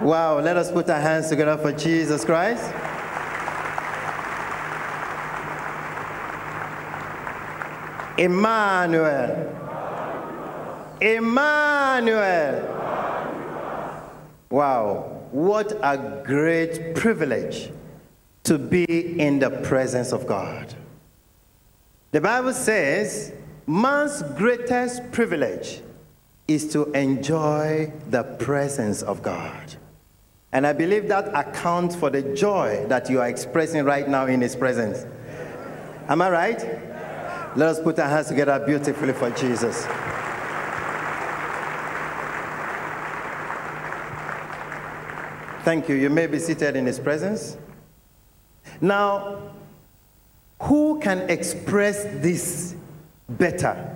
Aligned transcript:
Wow, 0.00 0.38
let 0.38 0.56
us 0.56 0.70
put 0.70 0.88
our 0.90 1.00
hands 1.00 1.28
together 1.28 1.56
for 1.58 1.72
Jesus 1.72 2.24
Christ. 2.24 2.72
Emmanuel. 8.16 9.54
Emmanuel. 11.00 12.74
Wow, 14.50 15.20
what 15.32 15.72
a 15.82 16.22
great 16.24 16.94
privilege 16.94 17.70
to 18.44 18.56
be 18.56 19.20
in 19.20 19.40
the 19.40 19.50
presence 19.50 20.12
of 20.12 20.26
God. 20.26 20.74
The 22.12 22.20
Bible 22.20 22.54
says 22.54 23.32
man's 23.66 24.22
greatest 24.36 25.10
privilege 25.12 25.82
is 26.46 26.72
to 26.72 26.90
enjoy 26.92 27.92
the 28.08 28.22
presence 28.22 29.02
of 29.02 29.22
God. 29.22 29.76
And 30.52 30.66
I 30.66 30.72
believe 30.72 31.08
that 31.08 31.28
accounts 31.34 31.94
for 31.94 32.10
the 32.10 32.22
joy 32.34 32.86
that 32.88 33.10
you 33.10 33.20
are 33.20 33.28
expressing 33.28 33.84
right 33.84 34.08
now 34.08 34.26
in 34.26 34.40
His 34.40 34.56
presence. 34.56 35.06
Am 36.08 36.22
I 36.22 36.30
right? 36.30 36.60
Let 37.56 37.68
us 37.68 37.80
put 37.80 37.98
our 37.98 38.08
hands 38.08 38.28
together 38.28 38.58
beautifully 38.64 39.12
for 39.12 39.30
Jesus. 39.30 39.86
Thank 45.64 45.88
you. 45.88 45.96
You 45.96 46.08
may 46.08 46.26
be 46.26 46.38
seated 46.38 46.76
in 46.76 46.86
His 46.86 46.98
presence. 46.98 47.58
Now, 48.80 49.52
who 50.62 50.98
can 51.00 51.28
express 51.30 52.04
this 52.04 52.74
better 53.28 53.94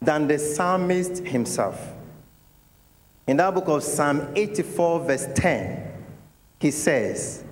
than 0.00 0.26
the 0.26 0.38
psalmist 0.38 1.18
himself? 1.24 1.97
In 3.28 3.36
that 3.36 3.52
book 3.52 3.68
of 3.68 3.82
Psalm 3.84 4.26
84, 4.34 5.00
verse 5.00 5.28
10, 5.34 5.92
he 6.60 6.70
says, 6.70 7.44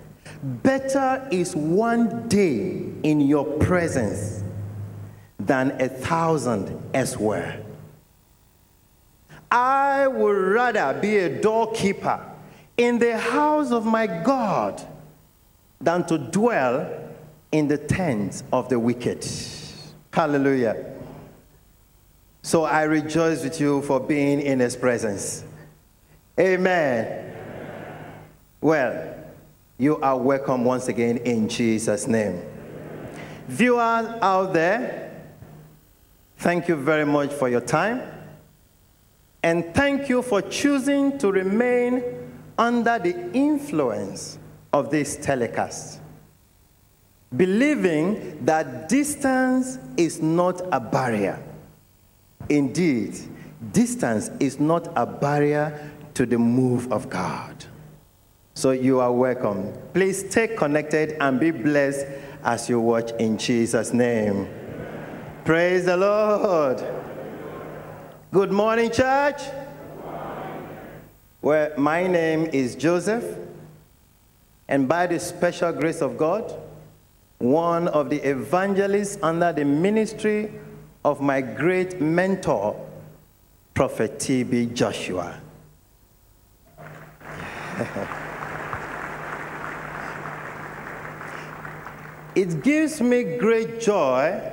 Better 0.42 1.28
is 1.30 1.54
one 1.54 2.26
day 2.28 2.82
in 3.02 3.20
your 3.20 3.44
presence 3.44 4.42
than 5.38 5.72
a 5.78 5.88
thousand 5.90 6.82
elsewhere. 6.94 7.62
I 9.50 10.06
would 10.06 10.36
rather 10.36 10.98
be 10.98 11.18
a 11.18 11.42
doorkeeper 11.42 12.24
in 12.78 12.98
the 12.98 13.18
house 13.18 13.70
of 13.70 13.84
my 13.84 14.06
God 14.06 14.82
than 15.78 16.06
to 16.06 16.16
dwell 16.16 16.90
in 17.52 17.68
the 17.68 17.76
tents 17.76 18.44
of 18.50 18.70
the 18.70 18.78
wicked. 18.78 19.26
Hallelujah. 20.10 20.94
So 22.40 22.64
I 22.64 22.84
rejoice 22.84 23.44
with 23.44 23.60
you 23.60 23.82
for 23.82 24.00
being 24.00 24.40
in 24.40 24.60
his 24.60 24.74
presence. 24.74 25.44
Amen. 26.38 27.34
Well, 28.60 29.14
you 29.78 29.96
are 30.00 30.18
welcome 30.18 30.64
once 30.64 30.88
again 30.88 31.18
in 31.18 31.48
Jesus' 31.48 32.06
name. 32.06 32.42
Viewers 33.48 34.06
out 34.20 34.52
there, 34.52 35.24
thank 36.38 36.68
you 36.68 36.76
very 36.76 37.06
much 37.06 37.32
for 37.32 37.48
your 37.48 37.60
time. 37.62 38.02
And 39.42 39.74
thank 39.74 40.08
you 40.08 40.20
for 40.20 40.42
choosing 40.42 41.18
to 41.18 41.32
remain 41.32 42.02
under 42.58 42.98
the 42.98 43.30
influence 43.32 44.38
of 44.72 44.90
this 44.90 45.16
telecast. 45.16 46.00
Believing 47.34 48.44
that 48.44 48.88
distance 48.88 49.78
is 49.96 50.20
not 50.20 50.62
a 50.72 50.80
barrier. 50.80 51.42
Indeed, 52.48 53.14
distance 53.72 54.30
is 54.40 54.60
not 54.60 54.88
a 54.96 55.06
barrier 55.06 55.92
to 56.16 56.24
the 56.24 56.38
move 56.38 56.90
of 56.90 57.10
God. 57.10 57.66
So 58.54 58.70
you 58.70 59.00
are 59.00 59.12
welcome. 59.12 59.70
Please 59.92 60.30
stay 60.30 60.48
connected 60.48 61.18
and 61.20 61.38
be 61.38 61.50
blessed 61.50 62.06
as 62.42 62.70
you 62.70 62.80
watch 62.80 63.12
in 63.18 63.36
Jesus' 63.36 63.92
name. 63.92 64.48
Praise 65.44 65.84
the 65.84 65.94
Lord. 65.94 66.82
Good 68.32 68.50
morning, 68.50 68.90
church. 68.90 69.42
Well, 71.42 71.72
my 71.76 72.06
name 72.06 72.46
is 72.46 72.76
Joseph, 72.76 73.36
and 74.68 74.88
by 74.88 75.06
the 75.06 75.20
special 75.20 75.70
grace 75.70 76.00
of 76.00 76.16
God, 76.16 76.50
one 77.38 77.88
of 77.88 78.08
the 78.08 78.26
evangelists 78.26 79.18
under 79.22 79.52
the 79.52 79.66
ministry 79.66 80.50
of 81.04 81.20
my 81.20 81.42
great 81.42 82.00
mentor, 82.00 82.74
Prophet 83.74 84.18
T.B. 84.18 84.70
Joshua. 84.72 85.42
it 92.34 92.62
gives 92.62 93.00
me 93.00 93.36
great 93.36 93.80
joy 93.80 94.52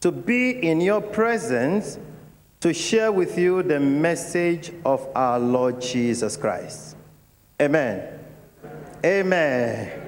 to 0.00 0.12
be 0.12 0.50
in 0.50 0.80
your 0.80 1.00
presence 1.00 1.98
to 2.60 2.72
share 2.72 3.10
with 3.10 3.36
you 3.36 3.62
the 3.62 3.80
message 3.80 4.72
of 4.84 5.06
our 5.14 5.38
Lord 5.38 5.80
Jesus 5.80 6.36
Christ. 6.36 6.96
Amen. 7.60 8.20
Amen. 9.04 10.00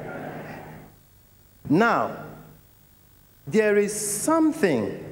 Now, 1.68 2.16
there 3.46 3.76
is 3.76 3.94
something 3.94 5.02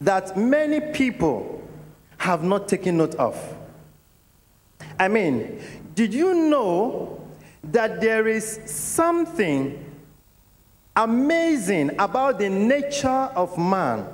that 0.00 0.36
many 0.36 0.80
people 0.80 1.62
have 2.18 2.42
not 2.42 2.68
taken 2.68 2.98
note 2.98 3.14
of. 3.16 3.59
I 5.00 5.08
mean, 5.08 5.58
did 5.94 6.12
you 6.12 6.34
know 6.34 7.26
that 7.64 8.02
there 8.02 8.28
is 8.28 8.60
something 8.66 9.82
amazing 10.94 11.92
about 11.98 12.38
the 12.38 12.50
nature 12.50 13.08
of 13.08 13.56
man 13.56 14.06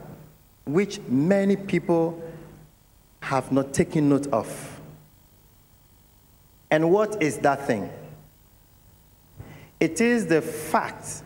which 0.65 1.01
many 1.09 1.57
people 1.57 2.23
have 3.21 3.51
not 3.51 3.75
taken 3.75 4.09
note 4.09 4.29
of? 4.29 4.81
And 6.71 6.93
what 6.93 7.21
is 7.21 7.39
that 7.39 7.67
thing? 7.67 7.91
It 9.81 10.01
is 10.01 10.29
the 10.29 10.41
fact 10.41 11.25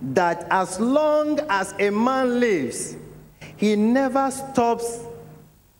that 0.00 0.46
as 0.48 0.78
long 0.78 1.40
as 1.48 1.74
a 1.80 1.90
man 1.90 2.38
lives, 2.38 2.96
he 3.56 3.74
never 3.74 4.30
stops 4.30 5.00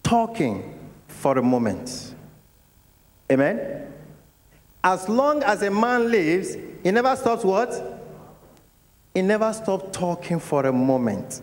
talking 0.03 0.77
for 1.07 1.39
a 1.39 1.43
moment. 1.43 2.10
Amen? 3.31 3.93
As 4.83 5.09
long 5.09 5.43
as 5.43 5.63
a 5.63 5.71
man 5.71 6.11
lives, 6.11 6.57
he 6.83 6.91
never 6.91 7.15
stops 7.15 7.45
what? 7.45 8.01
He 9.15 9.23
never 9.23 9.53
stops 9.53 9.97
talking 9.97 10.41
for 10.41 10.67
a 10.67 10.73
moment. 10.73 11.43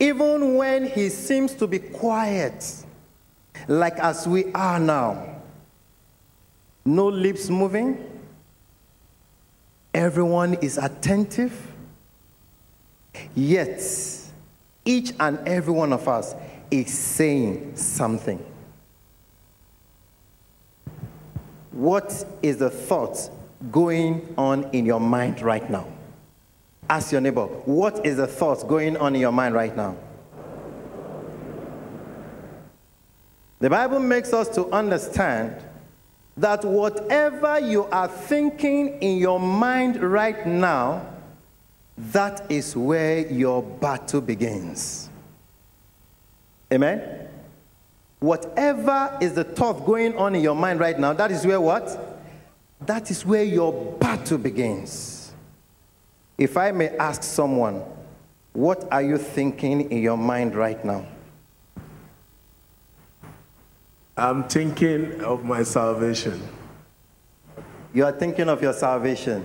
Even 0.00 0.56
when 0.56 0.88
he 0.88 1.08
seems 1.08 1.54
to 1.54 1.66
be 1.66 1.78
quiet, 1.78 2.84
like 3.68 3.98
as 3.98 4.26
we 4.26 4.50
are 4.52 4.80
now, 4.80 5.40
no 6.84 7.08
lips 7.08 7.48
moving, 7.48 7.98
everyone 9.92 10.54
is 10.54 10.78
attentive, 10.78 11.54
yet 13.34 13.80
each 14.84 15.12
and 15.20 15.38
every 15.46 15.72
one 15.72 15.92
of 15.92 16.08
us 16.08 16.34
is 16.70 16.92
saying 16.92 17.76
something. 17.76 18.44
What 21.74 22.24
is 22.40 22.58
the 22.58 22.70
thought 22.70 23.28
going 23.72 24.32
on 24.38 24.70
in 24.72 24.86
your 24.86 25.00
mind 25.00 25.42
right 25.42 25.68
now? 25.68 25.88
Ask 26.88 27.10
your 27.10 27.20
neighbor, 27.20 27.46
what 27.46 28.06
is 28.06 28.18
the 28.18 28.28
thought 28.28 28.68
going 28.68 28.96
on 28.96 29.16
in 29.16 29.20
your 29.20 29.32
mind 29.32 29.56
right 29.56 29.76
now? 29.76 29.96
The 33.58 33.68
Bible 33.68 33.98
makes 33.98 34.32
us 34.32 34.48
to 34.50 34.70
understand 34.70 35.56
that 36.36 36.64
whatever 36.64 37.58
you 37.58 37.84
are 37.86 38.06
thinking 38.06 39.02
in 39.02 39.18
your 39.18 39.40
mind 39.40 40.00
right 40.00 40.46
now, 40.46 41.04
that 41.96 42.48
is 42.48 42.76
where 42.76 43.26
your 43.32 43.64
battle 43.64 44.20
begins. 44.20 45.08
Amen? 46.72 47.23
Whatever 48.24 49.18
is 49.20 49.34
the 49.34 49.44
thought 49.44 49.84
going 49.84 50.16
on 50.16 50.34
in 50.34 50.40
your 50.40 50.54
mind 50.54 50.80
right 50.80 50.98
now, 50.98 51.12
that 51.12 51.30
is 51.30 51.46
where 51.46 51.60
what? 51.60 52.22
That 52.86 53.10
is 53.10 53.26
where 53.26 53.44
your 53.44 53.70
battle 53.98 54.38
begins. 54.38 55.30
If 56.38 56.56
I 56.56 56.72
may 56.72 56.88
ask 56.96 57.22
someone, 57.22 57.82
what 58.54 58.90
are 58.90 59.02
you 59.02 59.18
thinking 59.18 59.90
in 59.90 59.98
your 59.98 60.16
mind 60.16 60.54
right 60.54 60.82
now? 60.82 61.06
I'm 64.16 64.44
thinking 64.44 65.20
of 65.20 65.44
my 65.44 65.62
salvation. 65.62 66.40
You 67.92 68.06
are 68.06 68.12
thinking 68.12 68.48
of 68.48 68.62
your 68.62 68.72
salvation. 68.72 69.44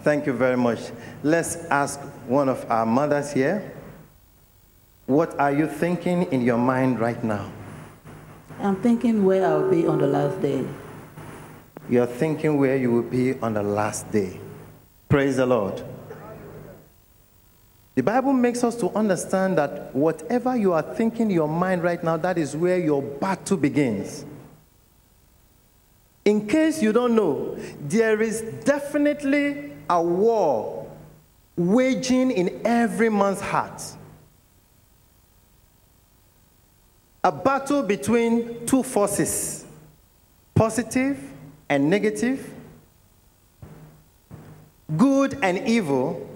Thank 0.00 0.26
you 0.26 0.32
very 0.32 0.56
much. 0.56 0.90
Let's 1.22 1.54
ask 1.66 2.00
one 2.26 2.48
of 2.48 2.68
our 2.68 2.84
mothers 2.84 3.32
here. 3.32 3.72
What 5.06 5.38
are 5.38 5.52
you 5.52 5.68
thinking 5.68 6.24
in 6.32 6.42
your 6.42 6.58
mind 6.58 6.98
right 6.98 7.22
now? 7.22 7.52
I'm 8.60 8.76
thinking 8.76 9.24
where 9.24 9.46
I'll 9.46 9.70
be 9.70 9.86
on 9.86 9.98
the 9.98 10.06
last 10.06 10.42
day. 10.42 10.66
You're 11.88 12.06
thinking 12.06 12.58
where 12.58 12.76
you 12.76 12.90
will 12.90 13.02
be 13.02 13.38
on 13.38 13.54
the 13.54 13.62
last 13.62 14.10
day. 14.10 14.40
Praise 15.08 15.36
the 15.36 15.46
Lord. 15.46 15.82
The 17.94 18.02
Bible 18.02 18.32
makes 18.32 18.62
us 18.62 18.76
to 18.76 18.90
understand 18.90 19.58
that 19.58 19.94
whatever 19.94 20.56
you 20.56 20.72
are 20.72 20.82
thinking 20.82 21.22
in 21.22 21.30
your 21.30 21.48
mind 21.48 21.82
right 21.82 22.02
now, 22.02 22.16
that 22.16 22.36
is 22.36 22.56
where 22.56 22.78
your 22.78 23.00
battle 23.00 23.56
begins. 23.56 24.24
In 26.24 26.46
case 26.46 26.82
you 26.82 26.92
don't 26.92 27.14
know, 27.14 27.56
there 27.80 28.20
is 28.20 28.42
definitely 28.64 29.72
a 29.88 30.02
war 30.02 30.86
waging 31.56 32.30
in 32.30 32.60
every 32.64 33.08
man's 33.08 33.40
heart. 33.40 33.82
A 37.28 37.30
battle 37.30 37.82
between 37.82 38.64
two 38.64 38.82
forces 38.82 39.66
positive 40.54 41.18
and 41.68 41.90
negative, 41.90 42.54
good 44.96 45.38
and 45.42 45.68
evil, 45.68 46.26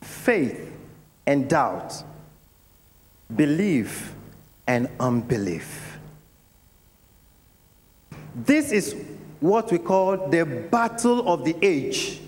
faith 0.00 0.72
and 1.26 1.46
doubt, 1.46 2.02
belief 3.36 4.14
and 4.66 4.88
unbelief. 4.98 5.98
This 8.34 8.72
is 8.72 8.96
what 9.40 9.70
we 9.70 9.76
call 9.76 10.30
the 10.30 10.46
battle 10.70 11.28
of 11.28 11.44
the 11.44 11.54
age. 11.60 12.22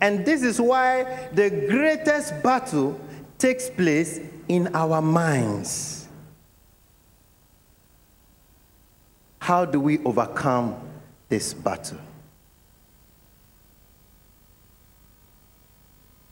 And 0.00 0.26
this 0.26 0.42
is 0.42 0.60
why 0.60 1.28
the 1.32 1.48
greatest 1.70 2.42
battle 2.42 3.00
takes 3.38 3.70
place 3.70 4.18
in 4.48 4.74
our 4.74 5.00
minds. 5.00 5.93
How 9.44 9.66
do 9.66 9.78
we 9.78 9.98
overcome 10.06 10.74
this 11.28 11.52
battle? 11.52 11.98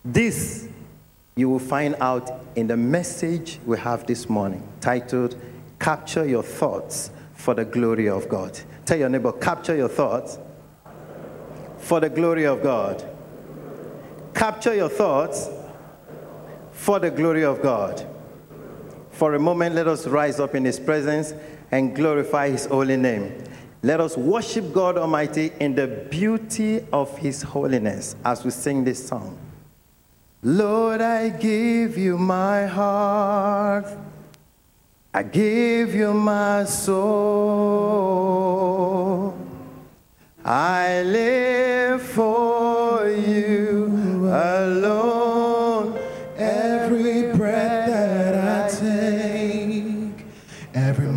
This 0.02 0.66
you 1.36 1.50
will 1.50 1.58
find 1.58 1.94
out 2.00 2.30
in 2.56 2.68
the 2.68 2.76
message 2.78 3.60
we 3.66 3.76
have 3.76 4.06
this 4.06 4.30
morning 4.30 4.66
titled 4.80 5.36
Capture 5.78 6.26
Your 6.26 6.42
Thoughts 6.42 7.10
for 7.34 7.52
the 7.52 7.66
Glory 7.66 8.08
of 8.08 8.30
God. 8.30 8.58
Tell 8.86 8.96
your 8.96 9.10
neighbor, 9.10 9.32
capture 9.32 9.76
your 9.76 9.90
thoughts 9.90 10.38
for 11.80 12.00
the 12.00 12.08
glory 12.08 12.46
of 12.46 12.62
God. 12.62 13.06
Capture 14.32 14.74
your 14.74 14.88
thoughts 14.88 15.50
for 16.70 16.98
the 16.98 17.10
glory 17.10 17.44
of 17.44 17.60
God. 17.60 18.08
For 19.10 19.34
a 19.34 19.38
moment, 19.38 19.74
let 19.74 19.86
us 19.86 20.06
rise 20.06 20.40
up 20.40 20.54
in 20.54 20.64
His 20.64 20.80
presence 20.80 21.34
and 21.72 21.96
glorify 21.96 22.50
His 22.50 22.66
holy 22.66 22.96
name. 22.96 23.42
Let 23.82 24.00
us 24.00 24.16
worship 24.16 24.72
God 24.72 24.96
Almighty 24.96 25.52
in 25.58 25.74
the 25.74 25.88
beauty 25.88 26.86
of 26.92 27.18
His 27.18 27.42
holiness 27.42 28.14
as 28.24 28.44
we 28.44 28.52
sing 28.52 28.84
this 28.84 29.04
song. 29.08 29.36
Lord, 30.44 31.00
I 31.00 31.30
give 31.30 31.98
you 31.98 32.16
my 32.18 32.66
heart. 32.66 33.86
I 35.14 35.22
give 35.22 35.94
you 35.94 36.14
my 36.14 36.64
soul. 36.64 38.12
I 40.44 41.02
live 41.02 42.02
for 42.02 43.08
you 43.08 44.26
alone. 44.26 45.98
Every 46.36 47.32
breath 47.36 47.88
that 47.88 48.34
I 48.34 48.68
take, 48.68 50.24
every 50.74 51.11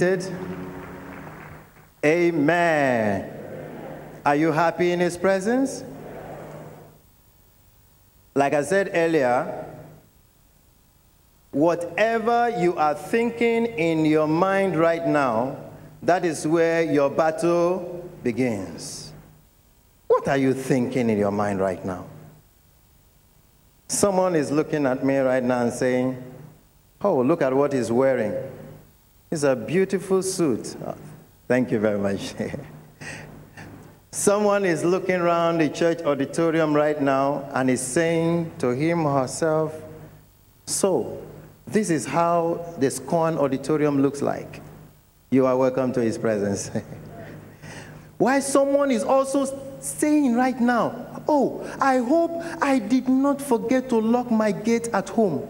seated. 0.00 0.34
Amen. 2.04 3.30
Are 4.24 4.36
you 4.36 4.50
happy 4.50 4.92
in 4.92 5.00
His 5.00 5.18
presence? 5.18 5.84
Like 8.34 8.54
I 8.54 8.62
said 8.62 8.90
earlier, 8.94 9.66
whatever 11.50 12.48
you 12.58 12.76
are 12.76 12.94
thinking 12.94 13.66
in 13.66 14.06
your 14.06 14.26
mind 14.26 14.78
right 14.78 15.06
now, 15.06 15.58
that 16.02 16.24
is 16.24 16.46
where 16.46 16.82
your 16.82 17.10
battle 17.10 18.08
begins. 18.22 19.12
What 20.06 20.28
are 20.28 20.38
you 20.38 20.54
thinking 20.54 21.10
in 21.10 21.18
your 21.18 21.30
mind 21.30 21.60
right 21.60 21.84
now? 21.84 22.06
Someone 23.88 24.34
is 24.34 24.50
looking 24.50 24.86
at 24.86 25.04
me 25.04 25.18
right 25.18 25.42
now 25.42 25.62
and 25.62 25.72
saying, 25.72 26.22
Oh, 27.02 27.20
look 27.20 27.42
at 27.42 27.52
what 27.52 27.72
he's 27.72 27.90
wearing. 27.92 28.34
It's 29.30 29.44
a 29.44 29.54
beautiful 29.54 30.24
suit. 30.24 30.74
Thank 31.46 31.70
you 31.70 31.78
very 31.78 32.00
much. 32.00 32.34
Someone 34.10 34.64
is 34.64 34.82
looking 34.82 35.20
around 35.20 35.58
the 35.58 35.68
church 35.68 36.02
auditorium 36.02 36.74
right 36.74 37.00
now 37.00 37.48
and 37.54 37.70
is 37.70 37.80
saying 37.80 38.50
to 38.58 38.70
him 38.70 39.06
or 39.06 39.20
herself, 39.20 39.80
So, 40.66 41.22
This 41.64 41.90
is 41.90 42.06
how 42.06 42.74
the 42.78 42.90
SCOAN 42.90 43.38
auditorium 43.38 44.02
looks 44.02 44.20
like. 44.20 44.60
You 45.30 45.46
are 45.46 45.56
welcome 45.56 45.92
to 45.92 46.02
his 46.02 46.18
presence. 46.18 46.72
Why 48.18 48.40
someone 48.40 48.90
is 48.90 49.04
also 49.04 49.46
saying 49.78 50.34
right 50.34 50.60
now, 50.60 51.22
Oh, 51.28 51.64
I 51.80 51.98
hope 51.98 52.32
I 52.60 52.80
did 52.80 53.08
not 53.08 53.40
forget 53.40 53.88
to 53.90 53.96
lock 54.00 54.28
my 54.28 54.50
gate 54.50 54.88
at 54.88 55.08
home. 55.08 55.46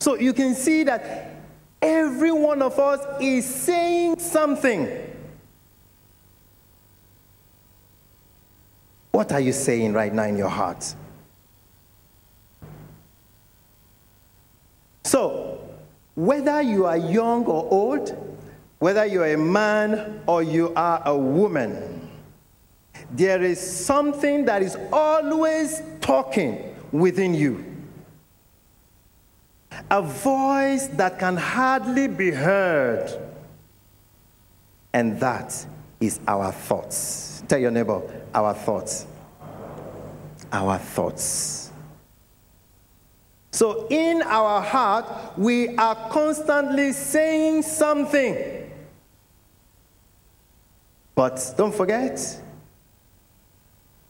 So 0.00 0.16
you 0.16 0.34
can 0.34 0.54
see 0.54 0.84
that 0.84 1.35
every 1.82 2.32
one 2.32 2.62
of 2.62 2.78
us 2.78 3.00
is 3.20 3.44
saying 3.44 4.18
something. 4.18 4.88
What 9.12 9.32
are 9.32 9.40
you 9.40 9.52
saying 9.52 9.92
right 9.92 10.12
now 10.12 10.24
in 10.24 10.36
your 10.36 10.48
heart? 10.48 10.94
So, 15.04 15.60
whether 16.14 16.60
you 16.62 16.84
are 16.86 16.96
young 16.96 17.44
or 17.46 17.68
old, 17.70 18.38
whether 18.78 19.06
you 19.06 19.22
are 19.22 19.32
a 19.32 19.38
man 19.38 20.20
or 20.26 20.42
you 20.42 20.72
are 20.74 21.00
a 21.04 21.16
woman, 21.16 22.10
there 23.10 23.42
is 23.42 23.60
something 23.60 24.44
that 24.46 24.62
is 24.62 24.76
always 24.92 25.80
talking 26.00 26.74
within 26.92 27.34
you. 27.34 27.75
A 29.90 30.02
voice 30.02 30.88
that 30.88 31.18
can 31.18 31.36
hardly 31.36 32.08
be 32.08 32.30
heard. 32.30 33.10
And 34.92 35.20
that 35.20 35.66
is 36.00 36.20
our 36.26 36.52
thoughts. 36.52 37.42
Tell 37.48 37.58
your 37.58 37.70
neighbor, 37.70 38.02
our 38.34 38.54
thoughts. 38.54 39.06
Our 40.52 40.78
thoughts. 40.78 41.70
So, 43.50 43.86
in 43.88 44.22
our 44.22 44.60
heart, 44.60 45.38
we 45.38 45.76
are 45.76 45.94
constantly 46.10 46.92
saying 46.92 47.62
something. 47.62 48.70
But 51.14 51.54
don't 51.56 51.74
forget, 51.74 52.42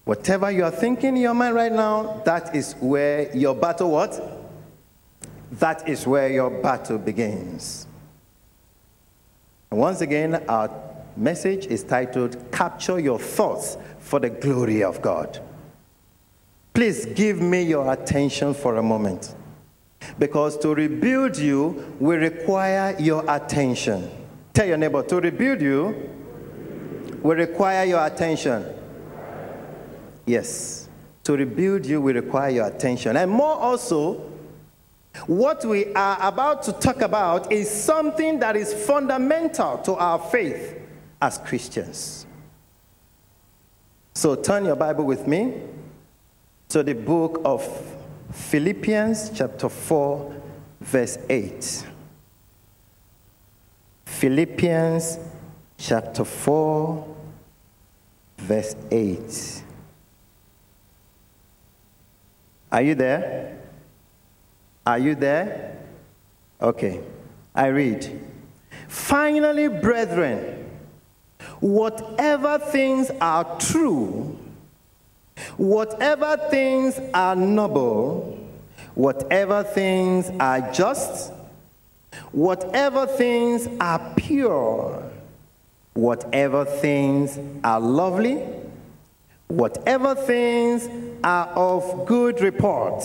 whatever 0.04 0.50
you 0.50 0.64
are 0.64 0.73
thinking 0.73 1.16
in 1.16 1.23
your 1.23 1.35
mind 1.35 1.54
right 1.54 1.70
now, 1.70 2.23
that 2.25 2.56
is 2.56 2.75
where 2.80 3.35
your 3.37 3.54
battle 3.54 3.92
what? 3.92 4.45
That 5.52 5.88
is 5.88 6.06
where 6.06 6.28
your 6.28 6.50
battle 6.50 6.98
begins. 6.98 7.86
And 9.70 9.80
once 9.80 10.00
again, 10.00 10.44
our 10.48 10.70
message 11.16 11.66
is 11.66 11.82
titled 11.82 12.50
Capture 12.52 12.98
Your 12.98 13.18
Thoughts 13.18 13.78
for 13.98 14.20
the 14.20 14.30
Glory 14.30 14.82
of 14.82 15.00
God. 15.02 15.40
Please 16.74 17.06
give 17.06 17.40
me 17.40 17.62
your 17.62 17.90
attention 17.92 18.54
for 18.54 18.76
a 18.76 18.82
moment. 18.82 19.34
Because 20.18 20.58
to 20.58 20.74
rebuild 20.74 21.38
you 21.38 21.96
will 21.98 22.18
require 22.18 22.94
your 22.98 23.24
attention. 23.28 24.10
Tell 24.52 24.66
your 24.66 24.76
neighbor, 24.76 25.02
to 25.02 25.20
rebuild 25.20 25.60
you 25.60 26.10
will 27.22 27.36
require 27.36 27.84
your 27.84 28.04
attention. 28.06 28.64
Yes. 30.26 30.88
To 31.24 31.36
rebuild 31.36 31.86
you 31.86 32.00
will 32.00 32.14
require 32.14 32.50
your 32.50 32.66
attention. 32.66 33.16
And 33.16 33.30
more 33.30 33.54
also, 33.54 34.32
what 35.26 35.64
we 35.64 35.92
are 35.94 36.18
about 36.20 36.62
to 36.64 36.73
talk 36.73 37.00
about 37.00 37.50
is 37.50 37.70
something 37.70 38.38
that 38.40 38.56
is 38.56 38.73
fundamental 38.73 39.78
to 39.78 39.94
our 39.94 40.18
faith 40.18 40.78
as 41.20 41.38
Christians. 41.38 42.26
So 44.14 44.35
turn 44.35 44.64
your 44.64 44.76
Bible 44.76 45.04
with 45.04 45.26
me 45.26 45.54
to 46.68 46.82
the 46.82 46.94
book 46.94 47.40
of 47.44 47.62
Philippians, 48.32 49.30
chapter 49.35 49.68
4, 49.68 50.35
verse 50.80 51.18
8. 51.28 51.87
Philippians, 54.04 55.18
chapter 55.78 56.25
4, 56.25 57.16
verse 58.38 58.75
8. 58.90 59.62
Are 62.73 62.82
you 62.82 62.94
there? 62.94 63.55
Are 64.86 64.98
you 64.98 65.16
there? 65.16 65.76
Okay. 66.62 67.00
I 67.54 67.66
read. 67.66 68.20
Finally, 68.86 69.68
brethren, 69.68 70.70
whatever 71.60 72.58
things 72.58 73.10
are 73.20 73.58
true, 73.58 74.38
whatever 75.56 76.36
things 76.50 77.00
are 77.12 77.34
noble, 77.34 78.38
whatever 78.94 79.64
things 79.64 80.30
are 80.38 80.72
just, 80.72 81.32
whatever 82.32 83.06
things 83.06 83.68
are 83.80 84.14
pure, 84.16 85.10
whatever 85.94 86.64
things 86.64 87.38
are 87.64 87.80
lovely, 87.80 88.44
whatever 89.48 90.14
things 90.14 90.88
are 91.24 91.46
of 91.48 92.06
good 92.06 92.40
report, 92.40 93.02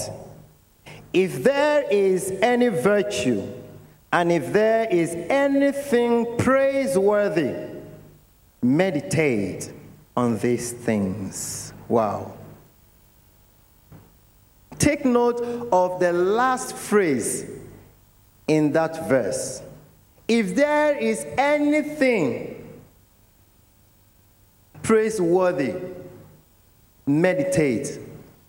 if 1.13 1.43
there 1.43 1.83
is 1.91 2.31
any 2.41 2.69
virtue, 2.69 3.47
and 4.13 4.31
if 4.31 4.51
there 4.51 4.87
is 4.89 5.13
anything 5.29 6.37
praiseworthy, 6.37 7.55
meditate 8.61 9.71
on 10.15 10.37
these 10.39 10.71
things. 10.71 11.73
Wow. 11.87 12.33
Take 14.77 15.05
note 15.05 15.41
of 15.71 15.99
the 15.99 16.11
last 16.11 16.75
phrase 16.75 17.49
in 18.47 18.71
that 18.73 19.07
verse. 19.07 19.61
If 20.27 20.55
there 20.55 20.97
is 20.97 21.25
anything 21.37 22.79
praiseworthy, 24.81 25.75
meditate 27.05 27.99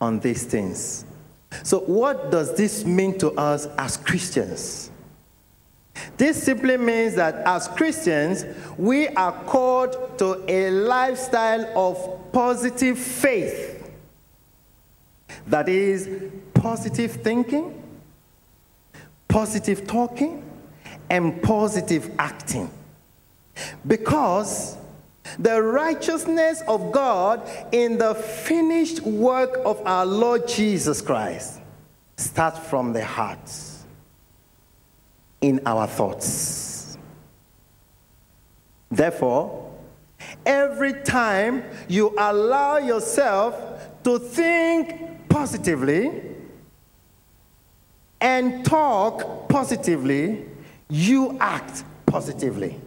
on 0.01 0.21
these 0.21 0.45
things. 0.45 1.05
So, 1.63 1.81
what 1.81 2.31
does 2.31 2.55
this 2.57 2.85
mean 2.85 3.19
to 3.19 3.31
us 3.33 3.67
as 3.79 3.97
Christians? 3.97 4.91
This 6.17 6.43
simply 6.43 6.77
means 6.77 7.15
that 7.17 7.35
as 7.47 7.69
Christians, 7.69 8.45
we 8.79 9.09
are 9.09 9.33
called 9.45 10.19
to 10.19 10.43
a 10.49 10.71
lifestyle 10.71 11.67
of 11.79 12.33
positive 12.33 12.99
faith. 12.99 13.91
That 15.47 15.69
is, 15.69 16.09
positive 16.55 17.13
thinking, 17.13 17.83
positive 19.29 19.87
talking, 19.87 20.43
and 21.11 21.43
positive 21.43 22.11
acting. 22.19 22.71
Because 23.87 24.79
the 25.39 25.63
righteousness 25.63 26.63
of 26.69 26.93
God 26.93 27.49
in 27.73 27.99
the 27.99 28.15
finished 28.15 29.01
work 29.03 29.61
of 29.65 29.81
our 29.87 30.05
Lord 30.05 30.49
Jesus 30.49 31.01
Christ 31.01 31.61
starts 32.17 32.59
from 32.59 32.93
the 32.93 33.05
heart, 33.05 33.51
in 35.41 35.61
our 35.67 35.87
thoughts. 35.87 36.99
Therefore, 38.91 39.73
every 40.45 40.93
time 41.03 41.65
you 41.89 42.15
allow 42.19 42.77
yourself 42.77 43.55
to 44.05 44.19
think 44.19 45.29
positively 45.29 46.23
and 48.21 48.65
talk 48.65 49.49
positively, 49.49 50.45
you 50.89 51.37
act 51.41 51.85
positively. 52.07 52.79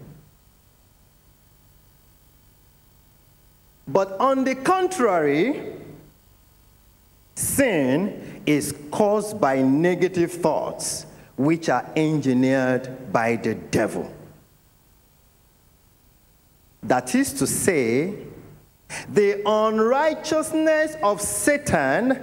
But 3.87 4.19
on 4.19 4.43
the 4.43 4.55
contrary, 4.55 5.73
sin 7.35 8.41
is 8.45 8.75
caused 8.91 9.39
by 9.39 9.61
negative 9.61 10.31
thoughts, 10.31 11.05
which 11.37 11.69
are 11.69 11.89
engineered 11.95 13.11
by 13.11 13.35
the 13.35 13.55
devil. 13.55 14.11
That 16.83 17.13
is 17.15 17.33
to 17.33 17.47
say, 17.47 18.13
the 19.11 19.41
unrighteousness 19.47 20.95
of 21.01 21.21
Satan 21.21 22.19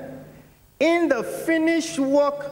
in 0.78 1.08
the 1.08 1.22
finished 1.22 1.98
work, 1.98 2.50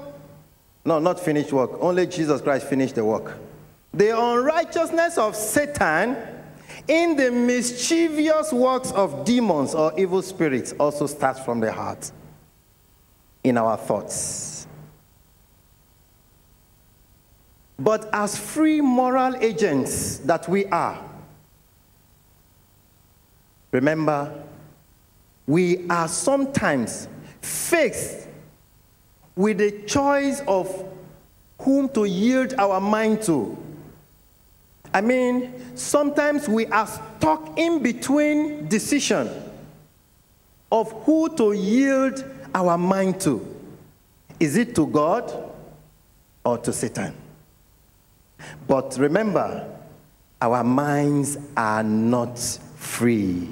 no, 0.84 0.98
not 0.98 1.18
finished 1.20 1.52
work, 1.52 1.70
only 1.80 2.06
Jesus 2.06 2.40
Christ 2.40 2.66
finished 2.66 2.96
the 2.96 3.04
work. 3.04 3.38
The 3.92 4.16
unrighteousness 4.16 5.18
of 5.18 5.34
Satan 5.34 6.16
in 6.88 7.16
the 7.16 7.30
mischievous 7.30 8.52
works 8.52 8.92
of 8.92 9.24
demons 9.24 9.74
or 9.74 9.92
evil 9.98 10.22
spirits 10.22 10.72
also 10.78 11.06
starts 11.06 11.40
from 11.40 11.60
the 11.60 11.72
heart, 11.72 12.10
in 13.44 13.56
our 13.56 13.76
thoughts. 13.76 14.66
But 17.78 18.10
as 18.12 18.38
free 18.38 18.80
moral 18.80 19.36
agents 19.36 20.18
that 20.18 20.46
we 20.48 20.66
are, 20.66 21.02
remember, 23.72 24.44
we 25.46 25.88
are 25.88 26.06
sometimes 26.06 27.08
faced 27.40 28.28
with 29.34 29.58
the 29.58 29.70
choice 29.86 30.42
of 30.46 30.84
whom 31.58 31.88
to 31.90 32.04
yield 32.04 32.54
our 32.58 32.80
mind 32.80 33.22
to. 33.22 33.56
I 34.92 35.00
mean, 35.00 35.76
sometimes 35.76 36.48
we 36.48 36.66
are 36.66 36.86
stuck 36.86 37.58
in 37.58 37.82
between 37.82 38.66
decision 38.68 39.30
of 40.70 40.90
who 41.04 41.34
to 41.36 41.52
yield 41.52 42.24
our 42.54 42.76
mind 42.76 43.20
to. 43.22 43.56
Is 44.38 44.56
it 44.56 44.74
to 44.74 44.86
God 44.86 45.52
or 46.44 46.58
to 46.58 46.72
Satan? 46.72 47.14
But 48.66 48.96
remember, 48.98 49.68
our 50.40 50.64
minds 50.64 51.38
are 51.56 51.82
not 51.82 52.38
free. 52.38 53.48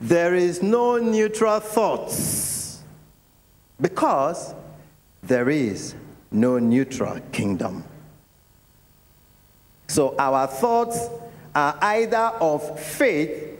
There 0.00 0.34
is 0.34 0.62
no 0.62 0.98
neutral 0.98 1.58
thoughts 1.58 2.82
because 3.80 4.54
there 5.22 5.50
is 5.50 5.94
no 6.30 6.58
neutral 6.58 7.18
kingdom. 7.32 7.82
So 9.88 10.14
our 10.18 10.46
thoughts 10.46 11.08
are 11.54 11.76
either 11.80 12.32
of 12.40 12.78
faith 12.78 13.58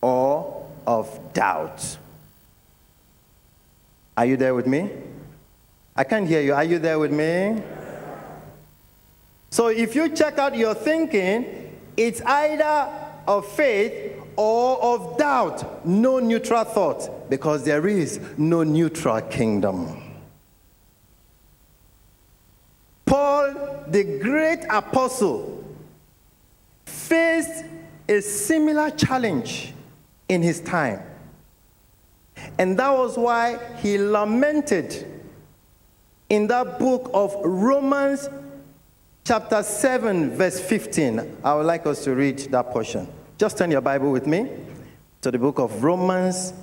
or 0.00 0.68
of 0.86 1.32
doubt. 1.32 1.96
Are 4.16 4.26
you 4.26 4.36
there 4.36 4.54
with 4.54 4.66
me? 4.66 4.90
I 5.96 6.04
can't 6.04 6.26
hear 6.26 6.40
you. 6.40 6.54
Are 6.54 6.64
you 6.64 6.78
there 6.78 6.98
with 6.98 7.12
me? 7.12 7.62
So 9.50 9.68
if 9.68 9.94
you 9.94 10.08
check 10.08 10.38
out 10.38 10.56
your 10.56 10.74
thinking, 10.74 11.78
it's 11.96 12.20
either 12.22 12.88
of 13.26 13.46
faith 13.46 14.14
or 14.36 14.82
of 14.82 15.18
doubt. 15.18 15.86
No 15.86 16.18
neutral 16.18 16.64
thought 16.64 17.30
because 17.30 17.64
there 17.64 17.86
is 17.86 18.20
no 18.36 18.62
neutral 18.64 19.20
kingdom. 19.22 20.02
Paul, 23.04 23.71
the 23.92 24.04
great 24.18 24.64
apostle, 24.70 25.62
faced 26.86 27.64
a 28.08 28.22
similar 28.22 28.90
challenge 28.90 29.74
in 30.30 30.42
his 30.42 30.60
time. 30.60 31.02
And 32.58 32.78
that 32.78 32.90
was 32.90 33.18
why 33.18 33.58
he 33.76 33.98
lamented 33.98 35.06
in 36.30 36.46
that 36.46 36.78
book 36.78 37.10
of 37.12 37.36
Romans, 37.44 38.30
chapter 39.24 39.62
7, 39.62 40.30
verse 40.36 40.58
15. 40.58 41.36
I 41.44 41.54
would 41.54 41.66
like 41.66 41.86
us 41.86 42.02
to 42.04 42.14
read 42.14 42.38
that 42.50 42.70
portion. 42.70 43.06
Just 43.36 43.58
turn 43.58 43.70
your 43.70 43.82
Bible 43.82 44.10
with 44.10 44.26
me 44.26 44.48
to 45.20 45.30
the 45.30 45.38
book 45.38 45.58
of 45.58 45.84
Romans, 45.84 46.54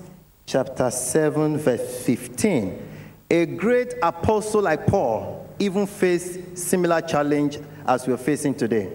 chapter 0.47 0.89
7, 0.89 1.59
verse 1.59 2.03
15. 2.03 2.87
A 3.29 3.45
great 3.45 3.93
apostle 4.01 4.63
like 4.63 4.87
Paul 4.87 5.38
even 5.59 5.85
faced 5.85 6.57
similar 6.57 7.01
challenge 7.01 7.59
as 7.85 8.07
we're 8.07 8.17
facing 8.17 8.55
today. 8.55 8.91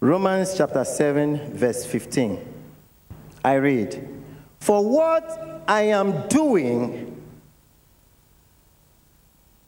Romans 0.00 0.54
chapter 0.56 0.84
7, 0.84 1.52
verse 1.54 1.84
15. 1.84 2.54
I 3.44 3.54
read, 3.54 4.08
For 4.60 4.84
what 4.84 5.62
I 5.68 5.82
am 5.82 6.26
doing, 6.28 7.12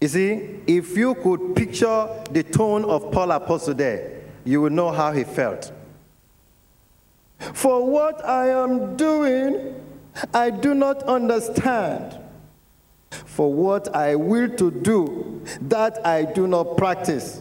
you 0.01 0.09
see, 0.09 0.61
if 0.67 0.97
you 0.97 1.15
could 1.17 1.57
picture 1.57 2.09
the 2.31 2.43
tone 2.43 2.85
of 2.85 3.11
Paul 3.11 3.33
Apostle 3.33 3.75
there, 3.75 4.23
you 4.45 4.61
would 4.63 4.73
know 4.73 4.91
how 4.91 5.13
he 5.13 5.25
felt. 5.25 5.73
For 7.39 7.85
what 7.85 8.25
I 8.25 8.49
am 8.51 8.97
doing, 8.97 9.75
I 10.35 10.51
do 10.51 10.75
not 10.75 11.03
understand. 11.05 12.19
For 13.39 13.55
what 13.55 13.95
I 13.95 14.17
will 14.17 14.49
to 14.57 14.69
do, 14.69 15.45
that 15.61 16.05
I 16.05 16.25
do 16.25 16.49
not 16.49 16.77
practice. 16.77 17.41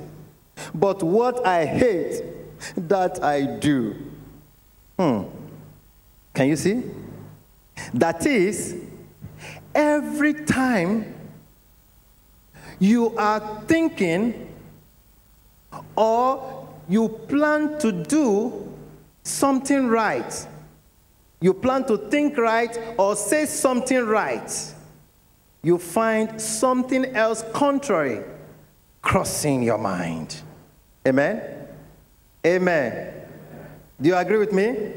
But 0.76 1.02
what 1.02 1.44
I 1.44 1.66
hate, 1.66 2.22
that 2.88 3.24
I 3.24 3.42
do. 3.42 3.96
Hmm. 5.00 5.24
Can 6.36 6.50
you 6.50 6.56
see? 6.56 6.84
That 7.96 8.28
is, 8.28 8.76
every 9.74 10.36
time 10.36 11.16
you 12.78 13.16
are 13.18 13.64
thinking 13.66 14.54
or 15.96 16.70
you 16.88 17.10
plan 17.10 17.80
to 17.80 17.92
do 17.92 18.72
something 19.24 19.88
right, 19.88 20.48
you 21.42 21.56
plan 21.56 21.86
to 21.86 21.98
think 21.98 22.38
right 22.38 22.78
or 23.00 23.16
say 23.16 23.48
something 23.48 24.06
right, 24.06 24.76
you 25.68 25.78
find 25.78 26.40
something 26.40 27.04
else 27.14 27.44
contrary 27.52 28.24
crossing 29.02 29.62
your 29.62 29.78
mind. 29.78 30.42
Amen? 31.06 31.42
Amen. 32.46 33.14
Do 34.00 34.08
you 34.08 34.16
agree 34.16 34.38
with 34.38 34.54
me? 34.54 34.94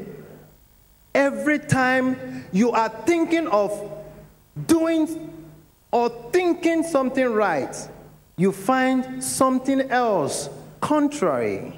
Every 1.13 1.59
time 1.59 2.45
you 2.53 2.71
are 2.71 2.87
thinking 2.87 3.47
of 3.47 3.91
doing 4.65 5.45
or 5.91 6.07
thinking 6.31 6.83
something 6.83 7.27
right, 7.33 7.75
you 8.37 8.53
find 8.53 9.21
something 9.21 9.81
else 9.91 10.47
contrary 10.79 11.77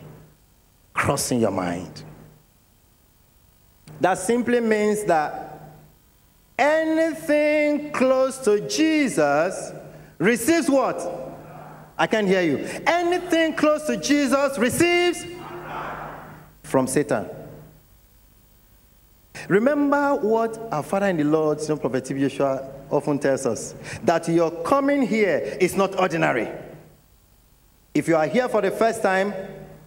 crossing 0.94 1.40
your 1.40 1.50
mind. 1.50 2.04
That 4.02 4.20
simply 4.20 4.60
means 4.60 5.04
that 5.06 5.43
anything 6.58 7.92
close 7.92 8.38
to 8.40 8.68
Jesus 8.68 9.72
receives 10.18 10.70
what? 10.70 11.24
I 11.98 12.08
can't 12.08 12.28
hear 12.28 12.42
you. 12.42 12.58
Anything 12.88 13.54
close 13.54 13.86
to 13.88 13.98
Jesus 13.98 14.58
receives 14.58 15.26
from 16.64 16.88
Satan. 16.88 17.30
Remember 19.48 20.16
what 20.16 20.58
our 20.72 20.84
Father 20.84 21.08
in 21.08 21.18
the 21.18 21.24
Lord, 21.24 21.60
know, 21.68 21.78
Prophet. 21.78 22.06
Joshua, 22.06 22.70
often 22.90 23.20
tells 23.20 23.46
us 23.46 23.76
that 24.04 24.28
your 24.30 24.52
coming 24.64 25.02
here 25.02 25.58
is 25.60 25.76
not 25.76 26.00
ordinary. 26.00 26.50
If 27.94 28.08
you 28.08 28.16
are 28.16 28.28
here 28.28 28.48
for 28.48 28.62
the 28.62 28.72
first 28.72 29.02
time, 29.02 29.34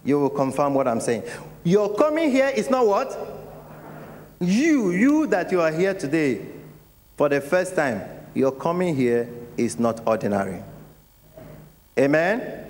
you 0.03 0.19
will 0.19 0.29
confirm 0.29 0.73
what 0.73 0.87
I'm 0.87 1.01
saying. 1.01 1.23
Your 1.63 1.93
coming 1.95 2.31
here 2.31 2.49
is 2.49 2.69
not 2.69 2.85
what? 2.85 3.17
You, 4.39 4.91
you 4.91 5.27
that 5.27 5.51
you 5.51 5.61
are 5.61 5.71
here 5.71 5.93
today 5.93 6.45
for 7.17 7.27
the 7.27 7.41
first 7.41 7.75
time, 7.75 8.03
your 8.35 8.51
coming 8.51 8.95
here 8.95 9.27
is 9.57 9.79
not 9.79 10.01
ordinary. 10.07 10.63
Amen? 11.97 12.65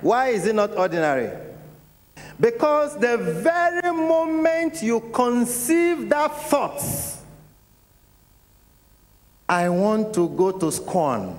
Why 0.00 0.28
is 0.28 0.46
it 0.46 0.54
not 0.54 0.76
ordinary? 0.76 1.36
Because 2.38 2.96
the 2.98 3.18
very 3.18 3.92
moment 3.92 4.82
you 4.82 5.00
conceive 5.12 6.08
that 6.08 6.32
thought, 6.42 6.80
I 9.48 9.68
want 9.68 10.14
to 10.14 10.28
go 10.28 10.52
to 10.52 10.70
SCOAN, 10.70 11.38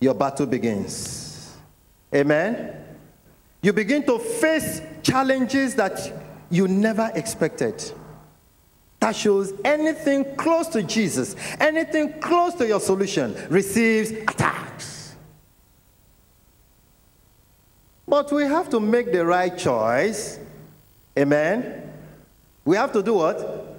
your 0.00 0.14
battle 0.14 0.46
begins. 0.46 1.56
Amen? 2.14 2.84
You 3.60 3.72
begin 3.72 4.04
to 4.06 4.20
face 4.20 4.80
challenges 5.02 5.74
that 5.74 5.98
you 6.48 6.68
never 6.68 7.10
expected. 7.14 7.92
That 9.00 9.14
shows 9.14 9.52
anything 9.64 10.36
close 10.36 10.66
to 10.68 10.82
Jesus, 10.82 11.36
anything 11.60 12.20
close 12.20 12.54
to 12.54 12.66
your 12.66 12.80
solution 12.80 13.36
receives 13.48 14.10
attacks. 14.10 15.14
But 18.06 18.32
we 18.32 18.44
have 18.44 18.68
to 18.70 18.80
make 18.80 19.12
the 19.12 19.24
right 19.24 19.56
choice. 19.56 20.40
Amen. 21.16 21.92
We 22.64 22.76
have 22.76 22.92
to 22.92 23.02
do 23.02 23.14
what? 23.14 23.76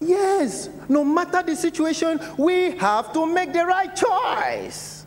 Yes, 0.00 0.68
no 0.88 1.04
matter 1.04 1.42
the 1.42 1.54
situation, 1.54 2.20
we 2.36 2.72
have 2.72 3.12
to 3.12 3.24
make 3.24 3.52
the 3.52 3.64
right 3.64 3.94
choice. 3.94 5.06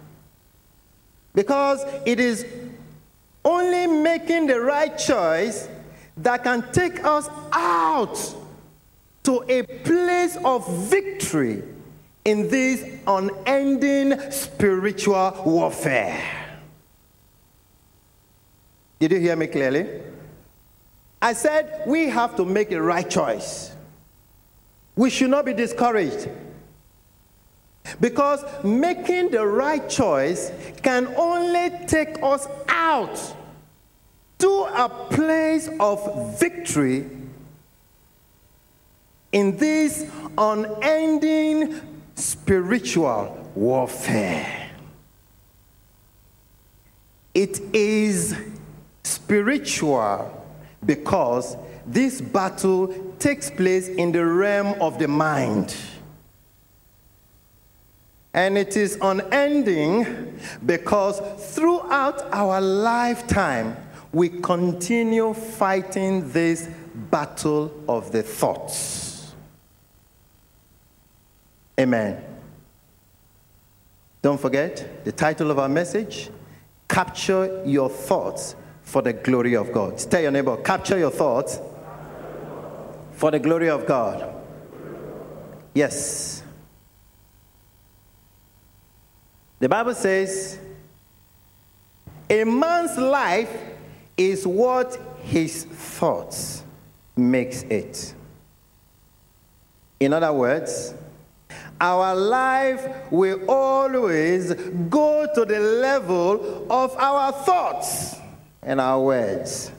Because 1.34 1.84
it 2.06 2.20
is 2.20 2.46
only 3.44 3.88
making 3.88 4.48
the 4.48 4.60
right 4.62 4.98
choice 4.98 5.68
that 6.18 6.44
can 6.44 6.72
take 6.72 7.04
us 7.04 7.30
out 7.52 8.18
to 9.26 9.44
a 9.50 9.64
place 9.64 10.38
of 10.46 10.68
victory 10.90 11.64
in 12.24 12.48
this 12.50 12.84
unending 13.08 14.32
spiritual 14.32 15.42
warfare. 15.46 16.22
Did 19.00 19.12
you 19.12 19.20
hear 19.20 19.36
me 19.36 19.48
clearly? 19.48 20.02
I 21.22 21.34
said 21.34 21.84
we 21.86 22.08
have 22.08 22.36
to 22.38 22.46
make 22.46 22.72
a 22.72 22.82
right 22.82 23.10
choice. 23.10 23.72
We 24.96 25.10
should 25.10 25.30
not 25.30 25.46
be 25.46 25.54
discouraged. 25.54 26.30
Because 28.00 28.44
making 28.64 29.32
the 29.32 29.46
right 29.46 29.88
choice 29.90 30.52
can 30.82 31.08
only 31.18 31.86
take 31.88 32.22
us 32.24 32.48
out 32.68 33.36
to 34.40 34.50
a 34.50 34.90
place 35.12 35.70
of 35.80 36.40
victory 36.40 37.10
in 39.36 39.58
this 39.58 40.10
unending 40.38 41.82
spiritual 42.16 43.52
warfare. 43.54 44.72
It 47.34 47.60
is 47.74 48.34
spiritual 49.04 50.42
because 50.86 51.58
this 51.86 52.22
battle 52.22 52.88
takes 53.20 53.52
place 53.52 53.90
in 53.90 54.14
the 54.14 54.26
realm 54.26 54.82
of 54.82 55.00
the 55.00 55.10
mind. 55.10 55.76
And 58.34 58.58
it 58.58 58.78
is 58.78 58.98
unending 59.02 60.40
because 60.66 61.20
throughout 61.54 62.22
our 62.32 62.62
lifetime, 62.62 63.76
we 64.14 64.30
continue 64.30 65.34
fighting 65.34 66.32
this 66.32 66.70
battle 67.12 67.84
of 67.90 68.14
the 68.14 68.24
thoughts. 68.24 69.05
Amen. 71.80 72.24
Don't 74.22 74.40
forget 74.40 75.04
the 75.04 75.12
title 75.12 75.52
of 75.52 75.60
our 75.60 75.70
message 75.70 76.30
Capture 76.88 77.64
Your 77.66 77.90
Thoughts 77.90 78.56
for 78.82 79.02
the 79.02 79.14
Glory 79.14 79.56
of 79.56 79.72
God. 79.72 79.98
Tell 79.98 80.22
your 80.22 80.32
neighbor, 80.32 80.58
capture 80.58 80.98
your 80.98 81.12
thoughts 81.12 81.60
for 83.12 83.32
the 83.32 83.40
glory 83.40 83.70
of 83.70 83.86
God. 83.86 84.34
Yes. 85.74 86.44
The 89.60 89.70
Bible 89.70 89.96
says, 89.96 90.60
a 92.30 92.44
man's 92.44 92.98
life 92.98 93.56
is 94.18 94.46
what 94.46 95.00
his 95.22 95.64
thoughts 95.66 96.64
makes 97.16 97.64
it. 97.64 98.14
In 100.00 100.14
other 100.14 100.34
words, 100.34 100.94
our 101.86 102.16
life 102.16 103.12
will 103.12 103.40
always 103.48 104.54
go 104.90 105.28
to 105.36 105.46
the 105.46 105.60
level 105.60 106.66
of 106.72 106.96
our 106.98 107.32
thoughts 107.32 108.16
and 108.64 108.82
our 108.82 109.00
words. 109.00 109.72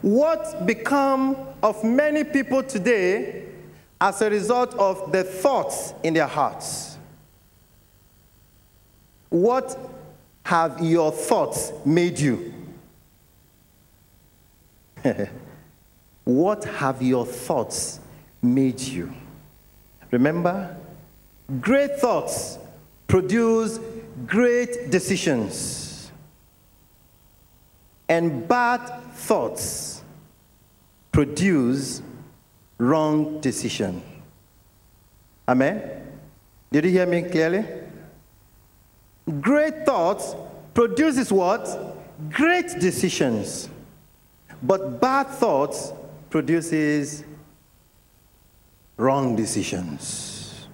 What 0.00 0.64
become 0.64 1.36
of 1.62 1.84
many 1.84 2.24
people 2.24 2.62
today 2.62 3.44
as 4.00 4.22
a 4.22 4.30
result 4.30 4.74
of 4.74 5.12
the 5.12 5.22
thoughts 5.22 5.92
in 6.02 6.14
their 6.14 6.26
hearts? 6.26 6.96
What 9.28 9.78
have 10.44 10.82
your 10.82 11.12
thoughts 11.12 11.72
made 11.84 12.18
you? 12.18 12.54
what 16.24 16.64
have 16.64 17.02
your 17.02 17.26
thoughts 17.26 18.00
made 18.42 18.80
you? 18.80 19.12
Remember, 20.10 20.76
great 21.60 21.98
thoughts 21.98 22.58
produce 23.06 23.78
great 24.26 24.90
decisions, 24.90 26.10
and 28.08 28.46
bad 28.48 28.80
thoughts 29.14 30.02
produce 31.12 32.02
wrong 32.78 33.40
decision. 33.40 34.02
Amen? 35.46 36.02
Did 36.72 36.86
you 36.86 36.90
hear 36.90 37.06
me 37.06 37.22
clearly? 37.22 37.64
Great 39.40 39.84
thoughts 39.86 40.34
produces 40.74 41.32
what? 41.32 41.96
Great 42.30 42.78
decisions. 42.80 43.68
But 44.62 45.00
bad 45.00 45.28
thoughts 45.28 45.92
produces 46.34 47.22
wrong 48.96 49.36
decisions. 49.36 50.66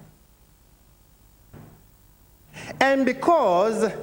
And 2.79 3.05
because 3.05 3.93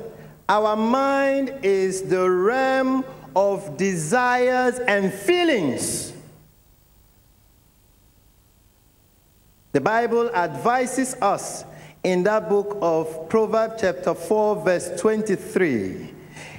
our 0.48 0.76
mind 0.76 1.52
is 1.64 2.02
the 2.02 2.30
realm 2.30 3.04
of 3.34 3.76
desires 3.76 4.78
and 4.78 5.12
feelings, 5.12 6.12
the 9.72 9.80
Bible 9.80 10.30
advises 10.36 11.16
us 11.20 11.64
in 12.04 12.22
that 12.22 12.48
book 12.48 12.78
of 12.80 13.28
Proverbs, 13.28 13.80
chapter 13.80 14.14
4, 14.14 14.64
verse 14.64 15.00
23. 15.00 16.14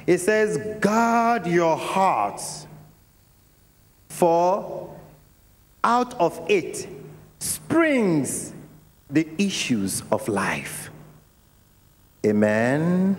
It 0.07 0.17
says, 0.17 0.57
Guard 0.81 1.47
your 1.47 1.77
hearts, 1.77 2.67
for 4.19 4.93
out 5.81 6.13
of 6.19 6.45
it 6.49 6.89
springs 7.39 8.51
the 9.09 9.25
issues 9.37 10.03
of 10.11 10.27
life. 10.27 10.91
Amen. 12.25 13.15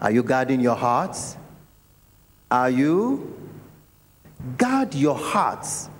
Are 0.00 0.12
you 0.12 0.22
guarding 0.22 0.60
your 0.60 0.76
hearts? 0.76 1.36
Are 2.48 2.70
you? 2.70 3.36
Guard 4.56 4.94
your 4.94 5.16
hearts, 5.16 5.90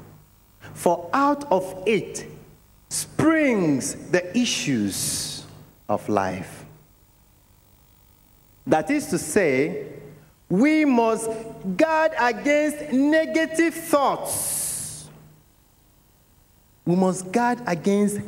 for 0.74 1.10
out 1.12 1.50
of 1.50 1.82
it 1.84 2.24
springs 2.88 3.96
the 4.12 4.38
issues 4.38 5.44
of 5.88 6.08
life. 6.08 6.64
That 8.64 8.92
is 8.92 9.08
to 9.08 9.18
say, 9.18 9.86
we 10.50 10.84
must 10.84 11.30
guard 11.76 12.10
against 12.18 12.92
negative 12.92 13.72
thoughts. 13.72 15.08
We 16.84 16.96
must 16.96 17.30
guard 17.30 17.60
against 17.66 18.20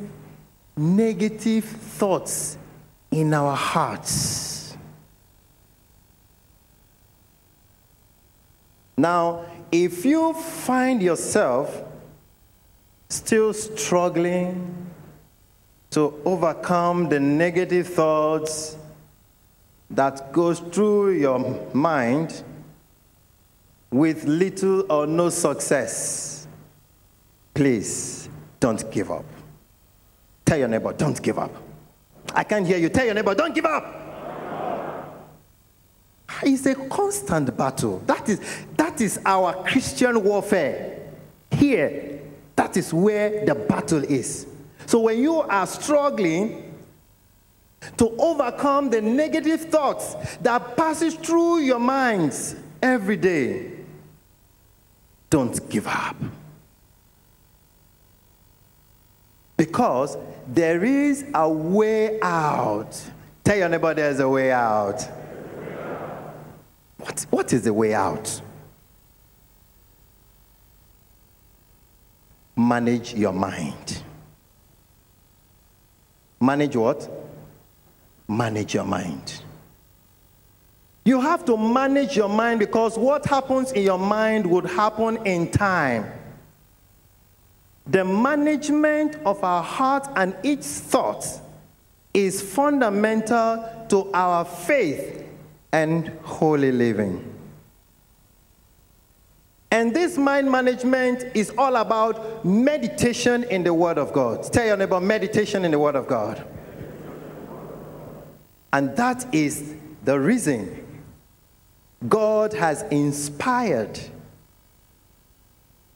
negative 0.77 1.65
thoughts 1.65 2.57
in 3.11 3.35
our 3.35 3.57
hearts. 3.57 4.77
Now, 8.97 9.45
if 9.73 10.05
you 10.05 10.33
find 10.33 11.03
yourself 11.03 11.83
still 13.09 13.53
struggling 13.53 14.87
to 15.91 16.23
overcome 16.25 17.09
the 17.09 17.19
negative 17.19 17.89
thoughts 17.89 18.77
that 19.93 20.33
goes 20.33 20.61
through 20.61 21.13
your 21.13 21.39
mind 21.75 22.43
with 23.91 24.25
little 24.25 24.91
or 24.91 25.07
no 25.07 25.29
success, 25.29 26.47
please 27.55 28.29
don't 28.59 28.91
give 28.91 29.11
up. 29.11 29.25
Tell 30.45 30.59
your 30.59 30.69
neighbor, 30.69 30.93
don't 30.93 31.21
give 31.23 31.39
up. 31.39 31.55
I 32.35 32.45
can't 32.45 32.67
hear 32.67 32.79
you. 32.79 32.89
Tell 32.89 33.05
your 33.05 33.15
neighbor, 33.15 33.35
don't 33.35 33.55
give 33.55 33.67
up. 33.67 33.99
It's 36.43 36.65
a 36.67 36.75
constant 36.75 37.55
battle. 37.57 37.99
That 38.07 38.29
is, 38.29 38.41
that 38.77 39.01
is 39.01 39.21
our 39.27 39.63
Christian 39.65 40.25
warfare. 40.25 41.01
Here, 41.51 42.21
that 42.57 42.77
is 42.77 42.95
where 42.95 43.45
the 43.45 43.55
battle 43.55 44.03
is. 44.03 44.47
So 44.87 45.01
when 45.01 45.19
you 45.19 45.41
are 45.43 45.67
struggling 45.67 46.72
to 47.97 48.15
overcome 48.19 48.91
the 48.91 49.01
negative 49.01 49.63
thoughts 49.63 50.15
that 50.39 50.77
passes 50.77 51.15
through 51.15 51.59
your 51.59 51.79
minds 51.79 52.57
every 52.83 53.17
day, 53.17 53.73
don't 55.31 55.69
give 55.69 55.87
up. 55.87 56.17
Because 59.57 60.17
there 60.47 60.85
is 60.85 61.25
a 61.35 61.49
way 61.49 62.21
out. 62.21 63.01
Tell 63.45 63.57
your 63.57 63.69
neighbor 63.69 63.95
there's 63.95 64.21
a 64.21 64.29
way 64.29 64.51
out. 64.51 65.03
What, 66.99 67.27
what 67.31 67.53
is 67.53 67.63
the 67.63 67.75
way 67.75 67.95
out? 67.95 68.41
Manage 72.57 73.15
your 73.15 73.33
mind. 73.33 74.03
Manage 76.41 76.77
what? 76.77 77.22
Manage 78.33 78.75
your 78.75 78.85
mind. 78.85 79.43
You 81.05 81.21
have 81.21 81.45
to 81.47 81.57
manage 81.57 82.17
your 82.17 82.29
mind 82.29 82.61
because 82.61 82.97
what 82.97 83.27
happens 83.27 83.73
in 83.73 83.83
your 83.83 83.99
mind 83.99 84.47
would 84.47 84.67
happen 84.67 85.19
in 85.27 85.51
time. 85.51 86.11
The 87.87 88.05
management 88.05 89.17
of 89.27 89.43
our 89.43 89.63
heart 89.63 90.09
and 90.15 90.37
each 90.45 90.61
thought 90.61 91.27
is 92.15 92.41
fundamental 92.41 93.87
to 93.89 94.11
our 94.13 94.45
faith 94.45 95.27
and 95.73 96.09
holy 96.23 96.71
living. 96.71 97.29
And 99.73 99.95
this 99.95 100.19
mind 100.19 100.51
management 100.51 101.25
is 101.35 101.51
all 101.57 101.77
about 101.77 102.45
meditation 102.45 103.45
in 103.45 103.65
the 103.65 103.75
Word 103.75 103.99
of 103.99 104.13
God. 104.13 104.45
Tell 104.53 104.67
your 104.67 104.77
neighbor, 104.77 105.01
meditation 105.01 105.65
in 105.65 105.71
the 105.71 105.79
Word 105.79 105.97
of 105.97 106.07
God. 106.07 106.47
And 108.73 108.97
that 108.97 109.35
is 109.35 109.75
the 110.05 110.19
reason 110.19 110.85
God 112.09 112.53
has 112.55 112.83
inspired 112.91 113.99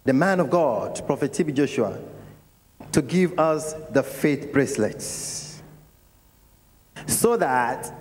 the 0.04 0.12
man 0.12 0.38
of 0.38 0.50
God, 0.50 1.04
Prophet 1.06 1.32
TB 1.32 1.54
Joshua, 1.54 1.98
to 2.92 3.02
give 3.02 3.38
us 3.38 3.74
the 3.90 4.02
faith 4.02 4.52
bracelets 4.52 5.62
so 7.06 7.36
that 7.36 7.92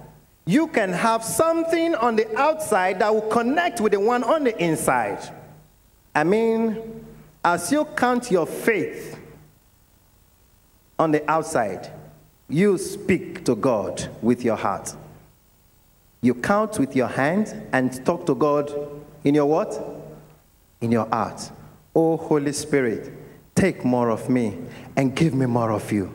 you 0.46 0.68
can 0.68 0.92
have 0.92 1.24
something 1.24 1.96
on 1.96 2.16
the 2.16 2.38
outside 2.38 3.00
that 3.00 3.14
will 3.14 3.22
connect 3.22 3.82
with 3.82 3.94
the 3.94 4.00
one 4.00 4.24
on 4.24 4.44
the 4.44 4.64
inside. 4.64 5.20
I 6.14 6.24
mean, 6.24 7.06
as 7.44 7.72
you 7.72 7.86
count 7.86 8.30
your 8.30 8.46
faith 8.46 9.20
on 11.00 11.12
the 11.12 11.30
outside, 11.30 11.92
you 12.47 12.77
speak 12.77 13.43
to 13.45 13.55
God 13.55 14.08
with 14.21 14.43
your 14.43 14.55
heart. 14.55 14.95
You 16.21 16.34
count 16.36 16.79
with 16.79 16.95
your 16.95 17.08
hand 17.08 17.67
and 17.71 18.03
talk 18.05 18.25
to 18.27 18.36
God 18.36 18.71
in 19.23 19.36
your 19.36 19.45
what? 19.45 19.79
In 20.81 20.91
your 20.91 21.08
heart. 21.08 21.51
Oh, 21.95 22.17
Holy 22.17 22.51
Spirit, 22.51 23.12
take 23.55 23.84
more 23.84 24.10
of 24.10 24.29
me 24.29 24.58
and 24.95 25.15
give 25.15 25.34
me 25.34 25.45
more 25.45 25.71
of 25.71 25.91
you. 25.91 26.12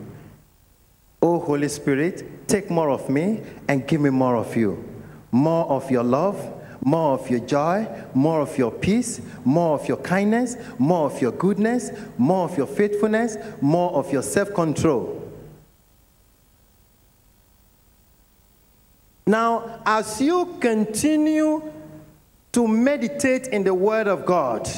Oh, 1.21 1.39
Holy 1.39 1.67
Spirit, 1.67 2.47
take 2.47 2.69
more 2.69 2.89
of 2.89 3.09
me 3.09 3.41
and 3.67 3.87
give 3.87 4.01
me 4.01 4.09
more 4.09 4.35
of 4.35 4.55
you. 4.55 4.83
More 5.31 5.65
of 5.65 5.89
your 5.91 6.03
love, 6.03 6.53
more 6.83 7.13
of 7.13 7.29
your 7.29 7.39
joy, 7.41 7.87
more 8.13 8.41
of 8.41 8.57
your 8.57 8.71
peace, 8.71 9.21
more 9.45 9.79
of 9.79 9.87
your 9.87 9.97
kindness, 9.97 10.55
more 10.77 11.05
of 11.05 11.21
your 11.21 11.31
goodness, 11.31 11.91
more 12.17 12.45
of 12.45 12.57
your 12.57 12.67
faithfulness, 12.67 13.37
more 13.61 13.91
of 13.93 14.11
your 14.11 14.23
self 14.23 14.53
control. 14.53 15.20
Now, 19.25 19.81
as 19.85 20.21
you 20.21 20.57
continue 20.59 21.71
to 22.51 22.67
meditate 22.67 23.47
in 23.47 23.63
the 23.63 23.73
Word 23.73 24.07
of 24.07 24.25
God, 24.25 24.69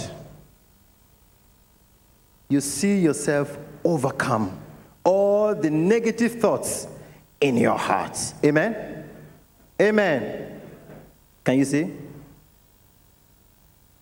you 2.50 2.62
see 2.62 3.00
yourself 3.00 3.58
overcome 3.84 4.60
all 5.04 5.56
the 5.56 5.70
negative 5.70 6.40
thoughts 6.40 6.88
in 7.42 7.58
your 7.58 7.78
heart. 7.78 8.18
Amen? 8.46 9.10
Amen. 9.82 10.62
Can 11.44 11.58
you 11.58 11.66
see? 11.66 11.92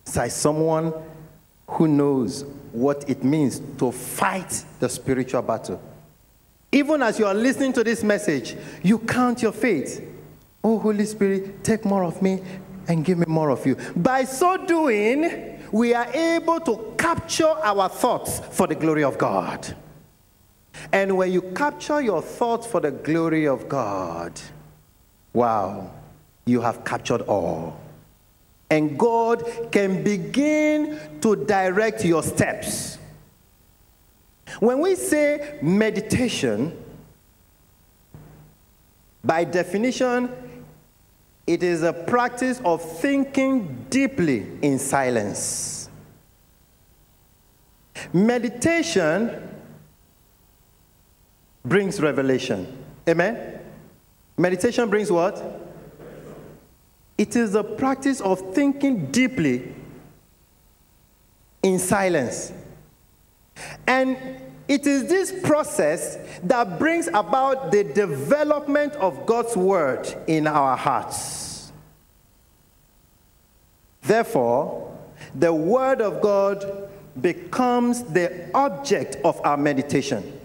It's 0.06 0.16
like 0.16 0.30
someone 0.30 0.92
who 1.66 1.88
knows 1.88 2.44
what 2.72 3.08
it 3.08 3.24
means 3.24 3.60
to 3.78 3.90
fight 3.90 4.64
the 4.78 4.88
spiritual 4.88 5.42
battle. 5.42 5.80
Even 6.70 7.02
as 7.02 7.18
you 7.18 7.26
are 7.26 7.34
listening 7.34 7.72
to 7.72 7.84
this 7.84 8.02
message, 8.02 8.56
you 8.82 8.98
count 8.98 9.42
your 9.42 9.52
faith. 9.52 10.11
Oh, 10.64 10.78
Holy 10.78 11.04
Spirit, 11.04 11.64
take 11.64 11.84
more 11.84 12.04
of 12.04 12.22
me 12.22 12.40
and 12.88 13.04
give 13.04 13.18
me 13.18 13.24
more 13.26 13.50
of 13.50 13.66
you. 13.66 13.76
By 13.96 14.24
so 14.24 14.56
doing, 14.64 15.60
we 15.72 15.94
are 15.94 16.06
able 16.12 16.60
to 16.60 16.94
capture 16.98 17.48
our 17.48 17.88
thoughts 17.88 18.40
for 18.50 18.66
the 18.66 18.74
glory 18.74 19.02
of 19.02 19.18
God. 19.18 19.76
And 20.92 21.16
when 21.16 21.32
you 21.32 21.42
capture 21.42 22.00
your 22.00 22.22
thoughts 22.22 22.66
for 22.66 22.80
the 22.80 22.90
glory 22.90 23.46
of 23.46 23.68
God, 23.68 24.40
wow, 25.32 25.90
you 26.44 26.60
have 26.60 26.84
captured 26.84 27.22
all. 27.22 27.80
And 28.70 28.98
God 28.98 29.68
can 29.70 30.02
begin 30.02 30.98
to 31.20 31.36
direct 31.36 32.04
your 32.04 32.22
steps. 32.22 32.98
When 34.60 34.80
we 34.80 34.94
say 34.94 35.58
meditation, 35.62 36.76
by 39.24 39.44
definition, 39.44 40.30
it 41.46 41.62
is 41.62 41.82
a 41.82 41.92
practice 41.92 42.60
of 42.64 42.82
thinking 43.00 43.86
deeply 43.90 44.46
in 44.62 44.78
silence. 44.78 45.88
Meditation 48.12 49.48
brings 51.64 52.00
revelation. 52.00 52.84
Amen? 53.08 53.60
Meditation 54.36 54.88
brings 54.88 55.10
what? 55.10 55.60
It 57.18 57.36
is 57.36 57.52
the 57.52 57.62
practice 57.62 58.20
of 58.20 58.54
thinking 58.54 59.10
deeply 59.10 59.74
in 61.62 61.78
silence. 61.78 62.52
And 63.86 64.16
it 64.72 64.86
is 64.86 65.06
this 65.06 65.30
process 65.42 66.16
that 66.44 66.78
brings 66.78 67.06
about 67.08 67.70
the 67.70 67.84
development 67.84 68.94
of 68.94 69.26
God's 69.26 69.54
word 69.54 70.08
in 70.26 70.46
our 70.46 70.78
hearts. 70.78 71.70
Therefore, 74.00 74.98
the 75.34 75.52
word 75.52 76.00
of 76.00 76.22
God 76.22 76.88
becomes 77.20 78.02
the 78.04 78.50
object 78.54 79.18
of 79.26 79.38
our 79.44 79.58
meditation. 79.58 80.40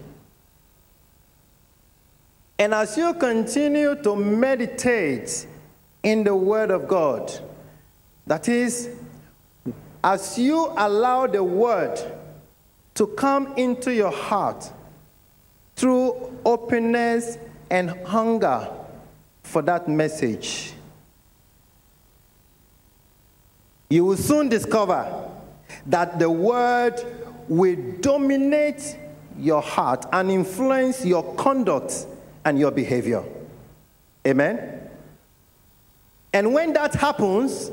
And 2.58 2.74
as 2.74 2.98
you 2.98 3.14
continue 3.14 3.94
to 4.02 4.14
meditate 4.14 5.46
in 6.02 6.22
the 6.22 6.36
Word 6.36 6.70
of 6.70 6.86
God, 6.86 7.32
that 8.26 8.46
is, 8.48 8.90
as 10.04 10.38
you 10.38 10.70
allow 10.76 11.26
the 11.28 11.42
Word 11.42 12.17
to 12.98 13.06
come 13.06 13.54
into 13.56 13.94
your 13.94 14.10
heart 14.10 14.72
through 15.76 16.36
openness 16.44 17.38
and 17.70 17.90
hunger 18.04 18.68
for 19.44 19.62
that 19.62 19.86
message, 19.86 20.72
you 23.88 24.04
will 24.04 24.16
soon 24.16 24.48
discover 24.48 25.30
that 25.86 26.18
the 26.18 26.28
Word 26.28 27.00
will 27.46 27.76
dominate 28.00 28.98
your 29.38 29.62
heart 29.62 30.04
and 30.12 30.28
influence 30.28 31.04
your 31.04 31.22
conduct 31.36 32.04
and 32.44 32.58
your 32.58 32.72
behavior. 32.72 33.22
Amen? 34.26 34.90
And 36.32 36.52
when 36.52 36.72
that 36.72 36.96
happens, 36.96 37.70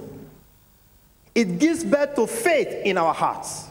it 1.34 1.58
gives 1.58 1.84
birth 1.84 2.14
to 2.14 2.28
faith 2.28 2.86
in 2.86 3.00
our 3.00 3.14
hearts. 3.14 3.70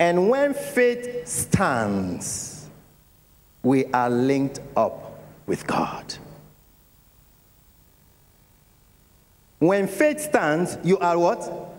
And 0.00 0.30
when 0.30 0.54
faith 0.54 1.28
stands, 1.28 2.68
we 3.62 3.84
are 3.92 4.08
linked 4.08 4.60
up 4.74 5.20
with 5.46 5.66
God. 5.66 6.14
When 9.58 9.86
faith 9.86 10.20
stands, 10.20 10.78
you 10.82 10.96
are 10.98 11.18
what? 11.18 11.74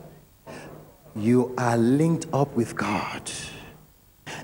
You 1.15 1.55
are 1.57 1.75
linked 1.75 2.27
up 2.31 2.55
with 2.55 2.75
God. 2.75 3.31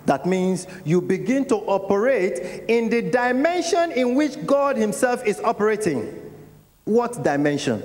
That 0.08 0.26
means 0.26 0.66
you 0.84 1.00
begin 1.00 1.46
to 1.46 1.58
operate 1.58 2.64
in 2.68 2.90
the 2.90 3.04
dimension 3.04 3.92
in 3.92 4.16
which 4.16 4.44
God 4.48 4.76
Himself 4.76 5.24
is 5.24 5.40
operating. 5.42 6.32
What 6.86 7.24
dimension? 7.24 7.84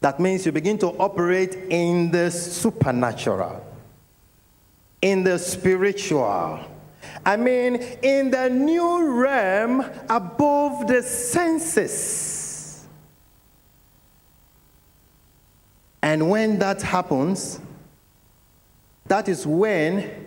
That 0.00 0.20
means 0.20 0.46
you 0.46 0.52
begin 0.52 0.78
to 0.78 0.88
operate 0.98 1.54
in 1.68 2.12
the 2.12 2.30
supernatural, 2.30 3.65
in 5.02 5.24
the 5.24 5.38
spiritual. 5.38 6.60
I 7.24 7.36
mean, 7.36 7.76
in 8.02 8.30
the 8.30 8.48
new 8.48 9.10
realm 9.10 9.84
above 10.08 10.86
the 10.86 11.02
senses. 11.02 12.86
And 16.02 16.30
when 16.30 16.58
that 16.60 16.82
happens, 16.82 17.60
that 19.06 19.28
is 19.28 19.46
when 19.46 20.26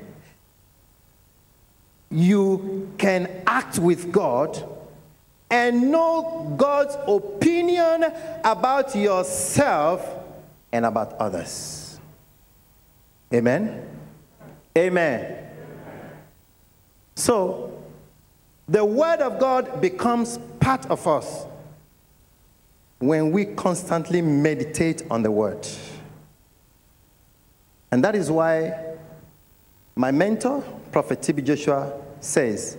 you 2.09 2.91
can 2.97 3.43
act 3.45 3.79
with 3.79 4.11
God 4.11 4.67
and 5.49 5.91
know 5.91 6.53
God's 6.57 6.97
opinion 7.07 8.05
about 8.43 8.95
yourself 8.95 10.05
and 10.71 10.85
about 10.85 11.13
others. 11.13 11.99
Amen? 13.33 13.98
Amen. 14.77 15.47
So, 17.15 17.83
the 18.67 18.85
Word 18.85 19.19
of 19.19 19.39
God 19.39 19.81
becomes 19.81 20.37
part 20.59 20.85
of 20.87 21.07
us 21.07 21.45
when 22.99 23.31
we 23.31 23.45
constantly 23.45 24.21
meditate 24.21 25.03
on 25.09 25.23
the 25.23 25.31
Word. 25.31 25.67
And 27.91 28.03
that 28.03 28.15
is 28.15 28.29
why 28.29 28.95
my 29.95 30.11
mentor, 30.11 30.61
Prophet 30.91 31.21
TB 31.21 31.45
Joshua, 31.45 31.93
says 32.19 32.77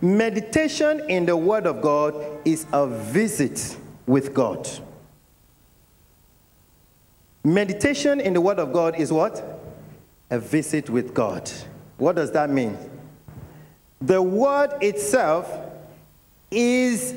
meditation 0.00 1.08
in 1.08 1.26
the 1.26 1.36
Word 1.36 1.66
of 1.66 1.80
God 1.80 2.14
is 2.44 2.66
a 2.72 2.86
visit 2.86 3.76
with 4.06 4.34
God. 4.34 4.68
Meditation 7.44 8.20
in 8.20 8.34
the 8.34 8.40
Word 8.40 8.58
of 8.58 8.72
God 8.72 8.98
is 8.98 9.12
what? 9.12 9.59
A 10.30 10.38
visit 10.38 10.88
with 10.88 11.12
God. 11.12 11.50
What 11.98 12.16
does 12.16 12.32
that 12.32 12.50
mean? 12.50 12.78
The 14.00 14.22
Word 14.22 14.74
itself 14.80 15.50
is 16.50 17.14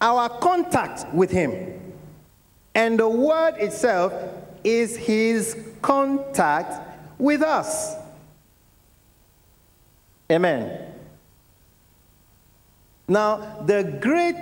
our 0.00 0.28
contact 0.28 1.12
with 1.14 1.30
Him. 1.30 1.78
And 2.78 2.96
the 2.96 3.08
word 3.08 3.56
itself 3.56 4.12
is 4.62 4.96
his 4.96 5.56
contact 5.82 6.80
with 7.18 7.42
us. 7.42 7.96
Amen. 10.30 10.94
Now, 13.08 13.64
the 13.66 13.82
great 14.00 14.36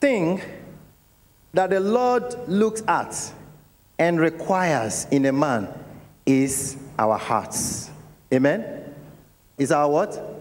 thing 0.00 0.42
that 1.54 1.70
the 1.70 1.80
Lord 1.80 2.36
looks 2.46 2.82
at 2.86 3.32
and 3.98 4.20
requires 4.20 5.06
in 5.10 5.24
a 5.24 5.32
man 5.32 5.68
is 6.26 6.76
our 6.98 7.18
hearts. 7.18 7.90
Amen? 8.32 8.94
Is 9.58 9.72
our 9.72 9.88
what? 9.88 10.40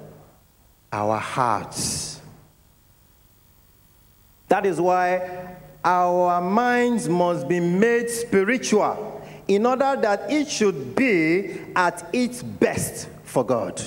Our 0.92 1.18
hearts. 1.18 2.22
That 4.48 4.66
is 4.66 4.80
why 4.82 5.56
our 5.84 6.42
minds 6.42 7.08
must 7.08 7.48
be 7.48 7.60
made 7.60 8.10
spiritual 8.10 9.22
in 9.48 9.66
order 9.66 9.98
that 10.02 10.32
it 10.32 10.50
should 10.50 10.96
be 10.96 11.62
at 11.76 12.08
its 12.14 12.44
best 12.44 13.10
for 13.24 13.46
God. 13.46 13.82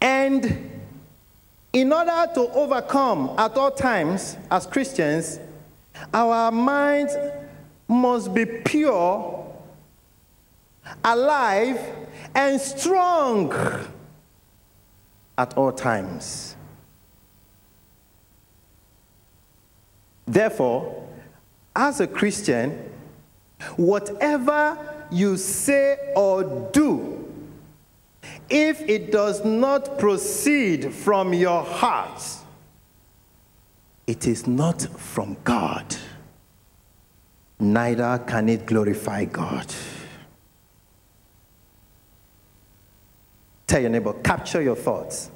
And 0.00 0.70
in 1.72 1.92
order 1.92 2.30
to 2.34 2.52
overcome 2.52 3.34
at 3.38 3.56
all 3.56 3.70
times 3.70 4.36
as 4.50 4.66
Christians, 4.66 5.40
our 6.12 6.50
minds 6.50 7.16
must 7.88 8.32
be 8.34 8.44
pure, 8.44 9.46
alive, 11.04 11.80
and 12.34 12.60
strong 12.60 13.52
at 15.36 15.54
all 15.56 15.72
times. 15.72 16.56
Therefore, 20.26 21.06
as 21.76 22.00
a 22.00 22.06
Christian, 22.06 22.90
whatever 23.76 24.78
you 25.10 25.36
say 25.36 26.12
or 26.16 26.70
do, 26.72 27.20
if 28.48 28.80
it 28.82 29.12
does 29.12 29.44
not 29.44 29.98
proceed 29.98 30.92
from 30.92 31.34
your 31.34 31.62
heart, 31.62 32.22
it 34.06 34.26
is 34.26 34.46
not 34.46 34.82
from 34.82 35.36
God. 35.44 35.96
Neither 37.58 38.22
can 38.26 38.48
it 38.48 38.66
glorify 38.66 39.24
God. 39.24 39.66
Tell 43.66 43.80
your 43.80 43.90
neighbor, 43.90 44.12
capture 44.12 44.62
your 44.62 44.76
thoughts 44.76 45.30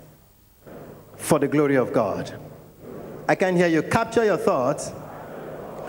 for 1.17 1.39
the 1.39 1.49
glory 1.49 1.77
of 1.77 1.93
God. 1.93 2.39
I 3.29 3.35
can 3.35 3.57
hear 3.57 3.67
you. 3.67 3.83
Capture 3.83 4.25
your 4.25 4.37
thoughts 4.37 4.93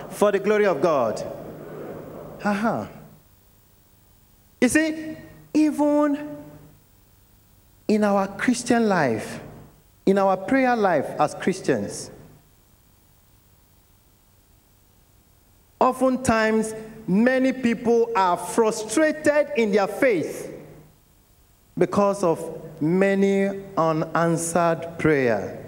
for 0.09 0.31
the 0.31 0.39
glory 0.39 0.65
of 0.65 0.81
God. 0.81 1.23
Haha. 2.41 2.87
You 4.61 4.67
see, 4.67 5.15
even 5.53 6.37
in 7.87 8.03
our 8.03 8.27
Christian 8.27 8.87
life, 8.87 9.41
in 10.05 10.17
our 10.17 10.35
prayer 10.35 10.75
life 10.75 11.05
as 11.19 11.33
Christians, 11.35 12.11
oftentimes 15.79 16.73
many 17.07 17.53
people 17.53 18.11
are 18.15 18.37
frustrated 18.37 19.47
in 19.57 19.71
their 19.71 19.87
faith 19.87 20.53
because 21.77 22.23
of 22.23 22.61
many 22.81 23.63
unanswered 23.77 24.99
prayer. 24.99 25.65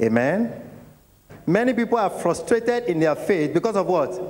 Amen. 0.00 0.62
Many 1.46 1.72
people 1.72 1.98
are 1.98 2.10
frustrated 2.10 2.84
in 2.84 3.00
their 3.00 3.16
faith 3.16 3.52
because 3.52 3.76
of 3.76 3.86
what? 3.86 4.20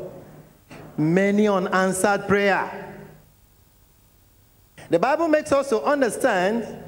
Many 0.96 1.48
unanswered 1.48 2.26
prayer. 2.26 2.84
The 4.88 4.98
Bible 4.98 5.28
makes 5.28 5.52
us 5.52 5.68
to 5.68 5.82
understand 5.82 6.84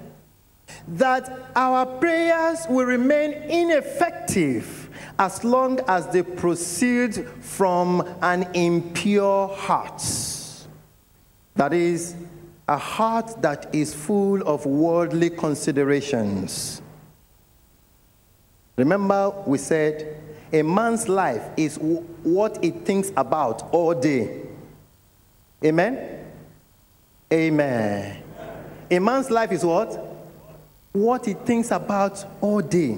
that 0.89 1.51
our 1.55 1.85
prayers 1.99 2.61
will 2.69 2.87
remain 2.87 3.33
ineffective 3.33 4.80
as 5.19 5.45
long 5.45 5.81
as 5.89 6.07
they 6.09 6.23
proceed 6.23 7.15
from 7.41 8.07
an 8.23 8.49
impure 8.55 9.49
heart. 9.49 10.03
That 11.55 11.73
is, 11.73 12.15
a 12.69 12.79
heart 12.79 13.43
that 13.43 13.75
is 13.75 13.93
full 13.93 14.47
of 14.47 14.65
worldly 14.65 15.31
considerations. 15.31 16.81
Remember, 18.77 19.31
we 19.45 19.59
said 19.59 20.23
a 20.53 20.63
man's 20.63 21.09
life 21.09 21.43
is 21.57 21.77
w- 21.77 21.99
what 22.23 22.63
he 22.63 22.71
thinks 22.71 23.13
about 23.17 23.73
all 23.75 23.93
day. 23.93 24.43
Amen? 25.65 26.27
Amen. 27.33 28.23
A 28.91 28.99
man's 28.99 29.31
life 29.31 29.53
is 29.53 29.65
what? 29.65 30.17
What 30.93 31.27
he 31.27 31.35
thinks 31.35 31.71
about 31.71 32.25
all 32.41 32.61
day. 32.61 32.97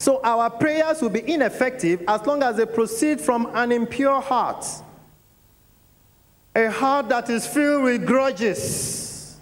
So 0.00 0.18
our 0.24 0.48
prayers 0.48 1.02
will 1.02 1.10
be 1.10 1.30
ineffective 1.30 2.02
as 2.08 2.24
long 2.26 2.42
as 2.42 2.56
they 2.56 2.64
proceed 2.64 3.20
from 3.20 3.50
an 3.54 3.70
impure 3.70 4.22
heart. 4.22 4.66
A 6.56 6.70
heart 6.70 7.10
that 7.10 7.28
is 7.28 7.46
filled 7.46 7.84
with 7.84 8.06
grudges. 8.06 9.36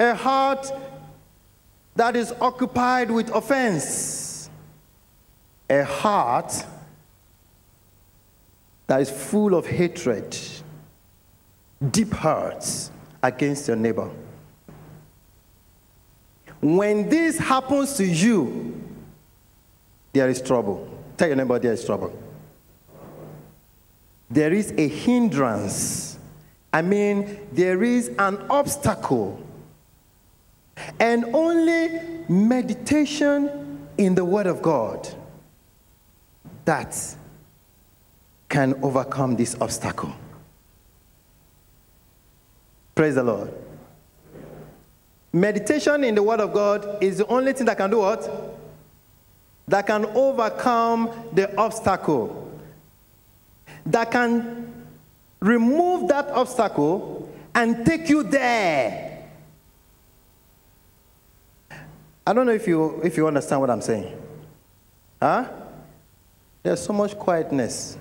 A 0.00 0.14
heart 0.14 0.72
that 1.94 2.16
is 2.16 2.32
occupied 2.40 3.10
with 3.10 3.28
offense. 3.30 4.48
A 5.68 5.84
heart 5.84 6.54
that 8.86 9.02
is 9.02 9.10
full 9.10 9.54
of 9.54 9.66
hatred, 9.66 10.36
deep 11.90 12.14
hurts 12.14 12.90
against 13.22 13.68
your 13.68 13.76
neighbor. 13.76 14.10
When 16.64 17.10
this 17.10 17.36
happens 17.36 17.92
to 17.98 18.06
you, 18.06 18.82
there 20.14 20.30
is 20.30 20.40
trouble. 20.40 20.88
Tell 21.14 21.28
your 21.28 21.36
neighbor 21.36 21.58
there 21.58 21.74
is 21.74 21.84
trouble. 21.84 22.18
There 24.30 24.50
is 24.50 24.72
a 24.72 24.88
hindrance. 24.88 26.18
I 26.72 26.80
mean, 26.80 27.38
there 27.52 27.84
is 27.84 28.08
an 28.18 28.38
obstacle. 28.48 29.44
And 30.98 31.26
only 31.34 32.00
meditation 32.30 33.86
in 33.98 34.14
the 34.14 34.24
Word 34.24 34.46
of 34.46 34.62
God 34.62 35.06
that 36.64 36.96
can 38.48 38.72
overcome 38.82 39.36
this 39.36 39.54
obstacle. 39.60 40.14
Praise 42.94 43.16
the 43.16 43.22
Lord. 43.22 43.52
Meditation 45.34 46.04
in 46.04 46.14
the 46.14 46.22
Word 46.22 46.38
of 46.38 46.52
God 46.52 47.02
is 47.02 47.18
the 47.18 47.26
only 47.26 47.52
thing 47.52 47.66
that 47.66 47.76
can 47.76 47.90
do 47.90 47.98
what? 47.98 48.56
That 49.66 49.84
can 49.84 50.04
overcome 50.04 51.10
the 51.32 51.52
obstacle. 51.56 52.56
That 53.84 54.12
can 54.12 54.86
remove 55.40 56.06
that 56.06 56.28
obstacle 56.28 57.34
and 57.52 57.84
take 57.84 58.08
you 58.08 58.22
there. 58.22 59.26
I 62.24 62.32
don't 62.32 62.46
know 62.46 62.52
if 62.52 62.68
you, 62.68 63.00
if 63.02 63.16
you 63.16 63.26
understand 63.26 63.60
what 63.60 63.70
I'm 63.70 63.82
saying. 63.82 64.16
Huh? 65.20 65.48
There's 66.62 66.80
so 66.80 66.92
much 66.92 67.18
quietness. 67.18 67.98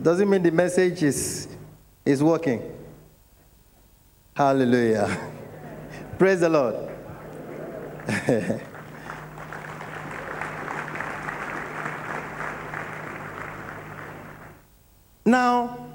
Doesn't 0.00 0.30
mean 0.30 0.44
the 0.44 0.52
message 0.52 1.02
is, 1.02 1.48
is 2.06 2.22
working. 2.22 2.77
Hallelujah. 4.38 5.18
Praise 6.16 6.38
the 6.38 6.48
Lord. 6.48 6.76
now, 15.26 15.88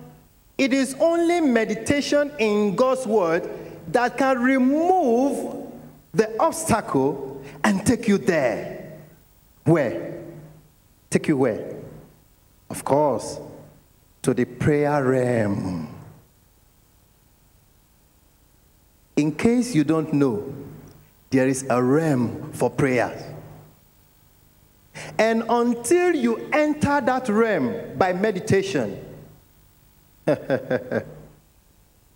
it 0.58 0.74
is 0.74 0.94
only 1.00 1.40
meditation 1.40 2.34
in 2.38 2.76
God's 2.76 3.08
word 3.08 3.50
that 3.88 4.18
can 4.18 4.44
remove 4.44 5.72
the 6.14 6.38
obstacle 6.38 7.42
and 7.64 7.86
take 7.86 8.10
you 8.10 8.18
there. 8.18 9.00
Where? 9.64 10.22
Take 11.10 11.30
you 11.30 11.38
where? 11.38 11.78
Of 12.70 12.84
course, 12.84 13.40
to 14.22 14.34
the 14.34 14.44
prayer 14.44 15.02
realm. 15.02 15.93
In 19.16 19.34
case 19.34 19.76
you 19.76 19.84
don't 19.84 20.14
know, 20.14 20.54
there 21.30 21.48
is 21.48 21.66
a 21.70 21.82
realm 21.82 22.52
for 22.54 22.70
prayer. 22.70 23.36
And 25.18 25.44
until 25.50 26.16
you 26.16 26.50
enter 26.52 27.02
that 27.02 27.28
realm 27.30 27.98
by 27.98 28.14
meditation, 28.14 29.04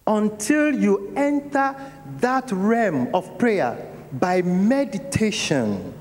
until 0.08 0.74
you 0.74 1.14
enter 1.16 1.76
that 2.20 2.52
realm 2.52 3.14
of 3.14 3.38
prayer 3.38 3.78
by 4.14 4.42
meditation. 4.42 5.94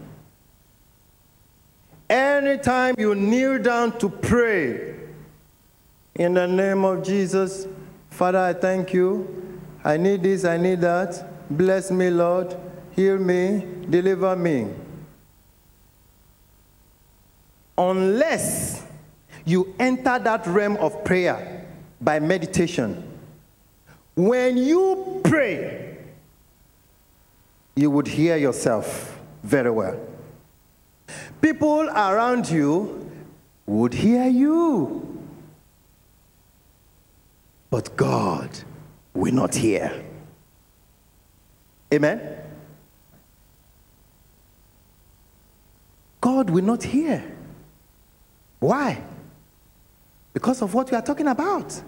Anytime 2.09 2.95
you 2.99 3.15
kneel 3.17 3.59
down 3.59 3.99
to 3.99 4.09
pray, 4.09 4.95
in 6.15 6.35
the 6.35 6.47
name 6.47 6.85
of 6.85 7.03
Jesus, 7.03 7.67
Father, 8.11 8.39
I 8.39 8.53
thank 8.53 8.95
you. 8.95 9.46
I 9.87 9.97
need 9.99 10.25
this, 10.25 10.45
I 10.45 10.57
need 10.57 10.81
that. 10.81 11.25
Bless 11.49 11.93
me, 11.93 12.11
Lord. 12.11 12.57
Heal 12.97 13.19
me, 13.19 13.65
deliver 13.89 14.35
me. 14.35 14.67
Unless 17.79 18.85
you 19.45 19.73
enter 19.79 20.19
that 20.19 20.45
realm 20.49 20.77
of 20.79 21.05
prayer 21.05 21.65
by 22.01 22.19
meditation, 22.19 23.01
when 24.17 24.57
you 24.57 25.21
pray, 25.23 25.99
you 27.77 27.89
would 27.89 28.09
hear 28.09 28.37
yourself 28.37 29.21
very 29.45 29.71
well. 29.71 30.01
People 31.41 31.89
around 31.91 32.51
you 32.51 33.09
would 33.67 33.95
hear 33.95 34.27
you, 34.27 35.23
but 37.71 37.97
God 37.97 38.51
will 39.17 39.33
not 39.33 39.55
hear. 39.55 40.05
Amen? 41.93 42.21
God 46.21 46.51
will 46.51 46.65
not 46.65 46.83
hear. 46.83 47.25
Why? 48.59 49.03
Because 50.33 50.61
of 50.63 50.75
what 50.75 50.91
we 50.91 50.97
are 50.97 51.03
talking 51.03 51.29
about. 51.29 51.81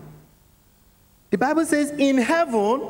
The 1.31 1.37
Bible 1.37 1.65
says, 1.67 1.91
in 1.91 2.19
heaven, 2.19 2.81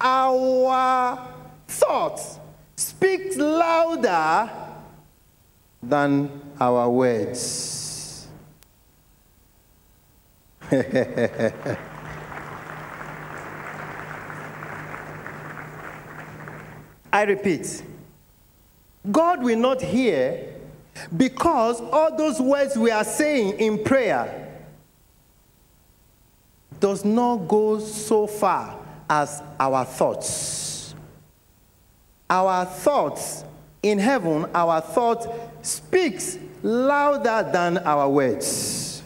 our 0.00 1.28
thoughts 1.66 2.38
speak 2.76 3.36
louder 3.36 4.50
than 5.82 6.42
our 6.60 6.90
words. 6.90 8.28
I 17.12 17.22
repeat, 17.22 17.82
God 19.10 19.42
will 19.42 19.58
not 19.58 19.80
hear 19.80 20.54
because 21.16 21.80
all 21.80 22.16
those 22.16 22.40
words 22.40 22.76
we 22.76 22.90
are 22.90 23.04
saying 23.04 23.58
in 23.58 23.82
prayer 23.82 24.42
does 26.80 27.04
not 27.04 27.48
go 27.48 27.78
so 27.78 28.26
far 28.26 28.78
as 29.08 29.42
our 29.58 29.84
thoughts. 29.84 30.94
Our 32.28 32.64
thoughts 32.64 33.44
in 33.82 33.98
heaven, 33.98 34.46
our 34.54 34.80
thought 34.80 35.26
speaks 35.64 36.38
louder 36.62 37.48
than 37.52 37.78
our 37.78 38.08
words. 38.08 39.02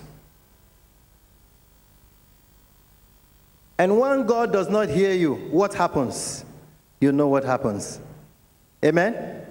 And 3.79 3.99
when 3.99 4.27
God 4.27 4.53
does 4.53 4.69
not 4.69 4.89
hear 4.89 5.13
you, 5.13 5.35
what 5.51 5.75
happens? 5.75 6.45
You 7.01 7.13
know 7.13 7.29
what 7.29 7.45
happens. 7.45 7.99
Amen? 8.85 9.47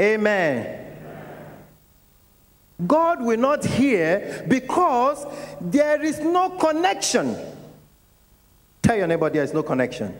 Amen. 0.00 0.86
God 2.86 3.22
will 3.22 3.38
not 3.38 3.64
hear 3.64 4.44
because 4.48 5.26
there 5.60 6.02
is 6.02 6.20
no 6.20 6.50
connection. 6.50 7.36
Tell 8.82 8.96
your 8.96 9.06
neighbor 9.06 9.28
there 9.28 9.44
is 9.44 9.52
no 9.52 9.62
connection. 9.62 10.16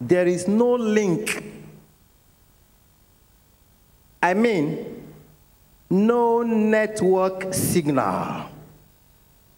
There 0.00 0.26
is 0.26 0.48
no 0.48 0.74
link. 0.74 1.44
I 4.20 4.34
mean, 4.34 5.04
no 5.88 6.42
network 6.42 7.54
signal. 7.54 8.50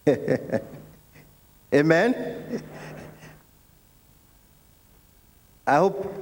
Amen? 1.73 2.63
I 5.65 5.77
hope, 5.77 6.13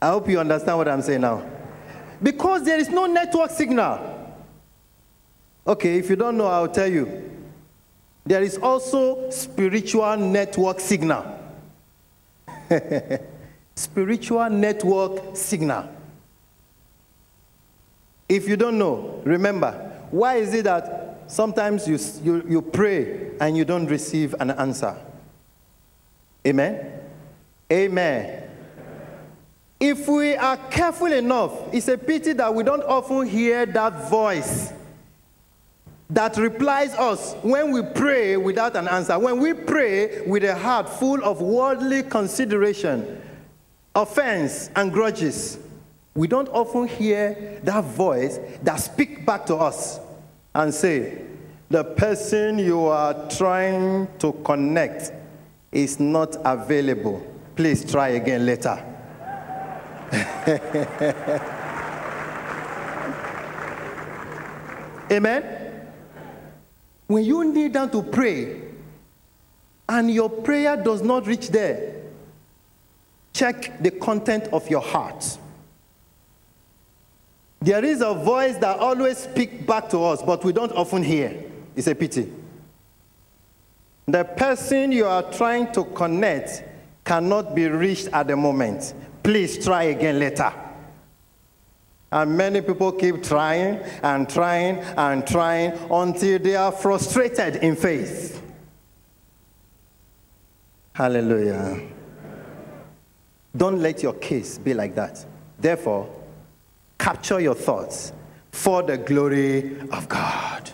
I 0.00 0.08
hope 0.08 0.28
you 0.28 0.40
understand 0.40 0.78
what 0.78 0.88
I'm 0.88 1.02
saying 1.02 1.20
now. 1.20 1.44
Because 2.22 2.64
there 2.64 2.78
is 2.78 2.88
no 2.88 3.06
network 3.06 3.50
signal. 3.50 4.16
Okay, 5.66 5.98
if 5.98 6.08
you 6.08 6.16
don't 6.16 6.36
know, 6.36 6.46
I'll 6.46 6.68
tell 6.68 6.90
you. 6.90 7.24
There 8.24 8.42
is 8.42 8.58
also 8.58 9.30
spiritual 9.30 10.16
network 10.16 10.80
signal. 10.80 11.24
spiritual 13.74 14.50
network 14.50 15.36
signal. 15.36 15.88
If 18.28 18.48
you 18.48 18.56
don't 18.56 18.78
know, 18.78 19.22
remember, 19.24 19.72
why 20.10 20.36
is 20.36 20.52
it 20.52 20.64
that 20.64 21.22
sometimes 21.26 21.88
you, 21.88 21.98
you, 22.22 22.44
you 22.48 22.62
pray 22.62 23.30
and 23.40 23.56
you 23.56 23.64
don't 23.64 23.86
receive 23.86 24.34
an 24.40 24.50
answer? 24.50 24.96
Amen? 26.46 27.00
Amen. 27.72 28.47
If 29.80 30.08
we 30.08 30.34
are 30.34 30.56
careful 30.56 31.12
enough, 31.12 31.52
it's 31.72 31.88
a 31.88 31.96
pity 31.96 32.32
that 32.32 32.52
we 32.52 32.64
don't 32.64 32.82
often 32.82 33.26
hear 33.28 33.64
that 33.66 34.10
voice 34.10 34.72
that 36.10 36.36
replies 36.36 36.94
us 36.94 37.34
when 37.42 37.70
we 37.70 37.82
pray 37.82 38.36
without 38.36 38.74
an 38.76 38.88
answer. 38.88 39.18
When 39.18 39.38
we 39.38 39.52
pray 39.52 40.22
with 40.22 40.42
a 40.42 40.56
heart 40.56 40.88
full 40.88 41.22
of 41.22 41.40
worldly 41.40 42.02
consideration, 42.02 43.22
offense, 43.94 44.70
and 44.74 44.92
grudges, 44.92 45.58
we 46.14 46.26
don't 46.26 46.48
often 46.48 46.88
hear 46.88 47.60
that 47.62 47.84
voice 47.84 48.40
that 48.62 48.76
speaks 48.76 49.24
back 49.24 49.46
to 49.46 49.56
us 49.56 50.00
and 50.54 50.74
say, 50.74 51.22
the 51.70 51.84
person 51.84 52.58
you 52.58 52.86
are 52.86 53.28
trying 53.28 54.08
to 54.18 54.32
connect 54.44 55.12
is 55.70 56.00
not 56.00 56.36
available. 56.44 57.24
Please 57.54 57.88
try 57.88 58.08
again 58.08 58.46
later. 58.46 58.82
Amen. 65.10 65.42
When 67.06 67.24
you 67.24 67.44
kneel 67.44 67.70
down 67.70 67.90
to 67.90 68.02
pray 68.02 68.60
and 69.88 70.10
your 70.10 70.28
prayer 70.28 70.76
does 70.76 71.02
not 71.02 71.26
reach 71.26 71.48
there, 71.48 72.02
check 73.32 73.82
the 73.82 73.90
content 73.90 74.48
of 74.48 74.68
your 74.68 74.82
heart. 74.82 75.38
There 77.60 77.84
is 77.84 78.02
a 78.02 78.14
voice 78.14 78.56
that 78.58 78.78
always 78.78 79.18
speaks 79.18 79.64
back 79.64 79.88
to 79.90 80.04
us, 80.04 80.22
but 80.22 80.44
we 80.44 80.52
don't 80.52 80.72
often 80.72 81.02
hear. 81.02 81.44
It's 81.74 81.86
a 81.86 81.94
pity. 81.94 82.32
The 84.06 84.24
person 84.24 84.92
you 84.92 85.06
are 85.06 85.22
trying 85.32 85.72
to 85.72 85.84
connect 85.84 86.64
cannot 87.04 87.54
be 87.54 87.68
reached 87.68 88.08
at 88.08 88.28
the 88.28 88.36
moment. 88.36 88.94
Please 89.28 89.62
try 89.62 89.82
again 89.82 90.18
later. 90.18 90.50
And 92.10 92.34
many 92.34 92.62
people 92.62 92.92
keep 92.92 93.22
trying 93.22 93.76
and 94.02 94.26
trying 94.26 94.78
and 94.78 95.26
trying 95.26 95.72
until 95.90 96.38
they 96.38 96.56
are 96.56 96.72
frustrated 96.72 97.56
in 97.56 97.76
faith. 97.76 98.42
Hallelujah. 100.94 101.78
Don't 103.54 103.82
let 103.82 104.02
your 104.02 104.14
case 104.14 104.56
be 104.56 104.72
like 104.72 104.94
that. 104.94 105.26
Therefore, 105.58 106.08
capture 106.98 107.38
your 107.38 107.54
thoughts 107.54 108.14
for 108.50 108.82
the 108.82 108.96
glory 108.96 109.78
of 109.90 110.08
God. 110.08 110.70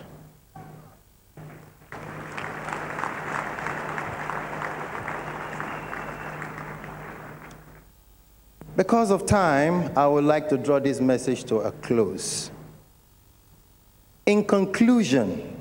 Because 8.75 9.09
of 9.09 9.25
time, 9.25 9.91
I 9.97 10.05
would 10.05 10.25
like 10.25 10.49
to 10.49 10.57
draw 10.57 10.79
this 10.79 10.99
message 10.99 11.45
to 11.45 11.59
a 11.59 11.71
close. 11.71 12.51
In 14.25 14.43
conclusion, 14.43 15.55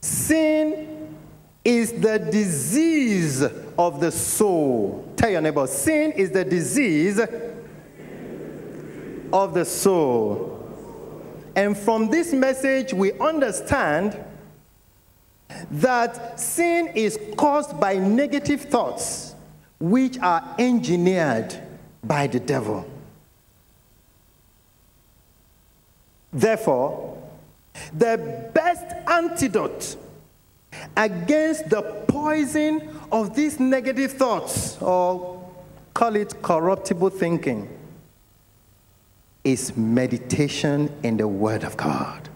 sin 0.00 1.18
is 1.62 1.92
the 1.92 2.18
disease 2.18 3.42
of 3.78 4.00
the 4.00 4.10
soul. 4.10 5.12
Tell 5.16 5.28
your 5.28 5.42
neighbor, 5.42 5.66
sin 5.66 6.12
is 6.12 6.30
the 6.30 6.44
disease 6.44 7.20
of 9.32 9.52
the 9.52 9.64
soul. 9.64 10.52
And 11.54 11.76
from 11.76 12.08
this 12.08 12.32
message, 12.32 12.94
we 12.94 13.12
understand 13.14 14.22
that 15.70 16.40
sin 16.40 16.88
is 16.94 17.18
caused 17.36 17.78
by 17.78 17.96
negative 17.96 18.62
thoughts 18.62 19.35
which 19.78 20.18
are 20.18 20.54
engineered 20.58 21.60
by 22.02 22.26
the 22.26 22.40
devil. 22.40 22.88
Therefore, 26.32 27.22
the 27.96 28.50
best 28.54 28.86
antidote 29.08 29.96
against 30.96 31.68
the 31.70 31.82
poison 32.08 32.88
of 33.12 33.34
these 33.34 33.60
negative 33.60 34.12
thoughts, 34.12 34.80
or 34.80 35.42
call 35.94 36.16
it 36.16 36.42
corruptible 36.42 37.10
thinking, 37.10 37.68
is 39.44 39.76
meditation 39.76 40.92
in 41.02 41.16
the 41.16 41.28
Word 41.28 41.64
of 41.64 41.76
God. 41.76 42.28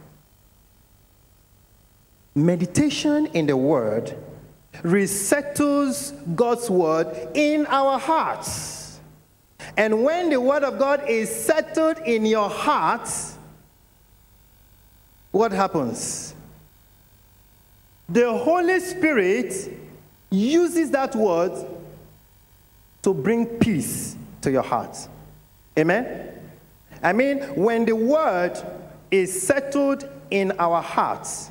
Meditation 2.34 3.26
in 3.26 3.46
the 3.46 3.56
Word 3.56 4.16
resettles 4.82 6.12
God's 6.34 6.70
Word 6.70 7.28
in 7.34 7.66
our 7.66 7.98
hearts. 7.98 9.00
And 9.76 10.04
when 10.04 10.30
the 10.30 10.40
Word 10.40 10.64
of 10.64 10.78
God 10.78 11.08
is 11.08 11.34
settled 11.34 11.98
in 11.98 12.24
your 12.26 12.48
hearts, 12.48 13.36
what 15.30 15.52
happens? 15.52 16.34
The 18.08 18.32
Holy 18.32 18.80
Spirit 18.80 19.78
uses 20.30 20.90
that 20.90 21.14
word 21.14 21.52
to 23.02 23.14
bring 23.14 23.46
peace 23.46 24.16
to 24.42 24.50
your 24.50 24.62
heart. 24.62 25.08
Amen? 25.78 26.34
I 27.02 27.12
mean, 27.12 27.38
when 27.54 27.84
the 27.84 27.94
word 27.94 28.60
is 29.10 29.42
settled 29.42 30.08
in 30.30 30.52
our 30.58 30.82
hearts, 30.82 31.49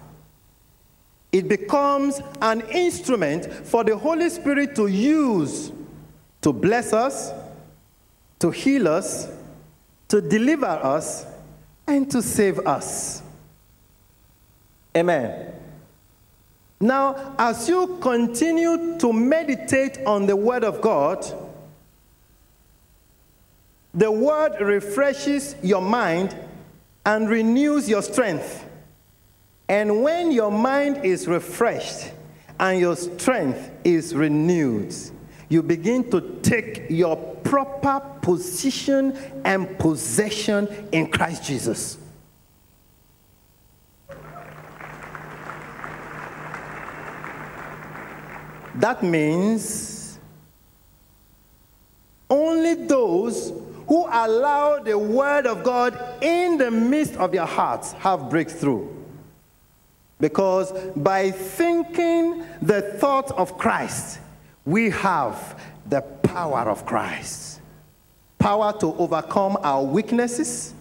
it 1.31 1.47
becomes 1.47 2.21
an 2.41 2.61
instrument 2.71 3.45
for 3.67 3.83
the 3.83 3.97
Holy 3.97 4.29
Spirit 4.29 4.75
to 4.75 4.87
use 4.87 5.71
to 6.41 6.53
bless 6.53 6.93
us, 6.93 7.31
to 8.39 8.51
heal 8.51 8.87
us, 8.87 9.27
to 10.07 10.21
deliver 10.21 10.65
us, 10.65 11.25
and 11.87 12.09
to 12.11 12.21
save 12.21 12.59
us. 12.59 13.21
Amen. 14.95 15.53
Now, 16.79 17.35
as 17.37 17.67
you 17.67 17.97
continue 18.01 18.97
to 18.99 19.11
meditate 19.11 19.99
on 20.05 20.25
the 20.25 20.35
Word 20.35 20.63
of 20.63 20.81
God, 20.81 21.25
the 23.93 24.11
Word 24.11 24.61
refreshes 24.61 25.55
your 25.61 25.81
mind 25.81 26.35
and 27.05 27.29
renews 27.29 27.89
your 27.89 28.01
strength. 28.01 28.65
And 29.69 30.01
when 30.01 30.31
your 30.31 30.51
mind 30.51 31.05
is 31.05 31.27
refreshed 31.27 32.11
and 32.59 32.79
your 32.79 32.95
strength 32.95 33.69
is 33.83 34.15
renewed, 34.15 34.95
you 35.47 35.61
begin 35.61 36.09
to 36.09 36.39
take 36.41 36.87
your 36.89 37.15
proper 37.15 38.01
position 38.21 39.15
and 39.45 39.77
possession 39.77 40.89
in 40.91 41.11
Christ 41.11 41.43
Jesus. 41.43 41.97
That 48.75 49.03
means 49.03 50.17
only 52.29 52.73
those 52.73 53.51
who 53.87 54.05
allow 54.05 54.79
the 54.79 54.97
word 54.97 55.45
of 55.45 55.63
God 55.63 55.99
in 56.21 56.57
the 56.57 56.71
midst 56.71 57.15
of 57.17 57.31
their 57.31 57.45
hearts 57.45 57.91
have 57.93 58.29
breakthrough. 58.29 58.98
Because 60.19 60.71
by 60.95 61.31
thinking 61.31 62.43
the 62.61 62.81
thought 62.81 63.31
of 63.31 63.57
Christ, 63.57 64.19
we 64.65 64.89
have 64.89 65.59
the 65.87 66.01
power 66.01 66.69
of 66.69 66.85
Christ. 66.85 67.61
Power 68.37 68.77
to 68.79 68.93
overcome 68.95 69.57
our 69.63 69.83
weaknesses, 69.83 70.73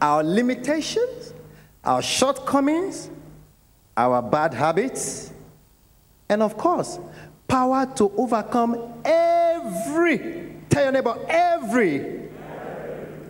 our 0.00 0.22
limitations, 0.22 1.34
our 1.84 2.02
shortcomings, 2.02 3.10
our 3.96 4.22
bad 4.22 4.54
habits, 4.54 5.32
and 6.28 6.42
of 6.42 6.56
course, 6.56 6.98
power 7.48 7.86
to 7.96 8.12
overcome 8.16 9.00
every, 9.04 10.54
tell 10.68 10.84
your 10.84 10.92
neighbor, 10.92 11.18
every, 11.28 12.28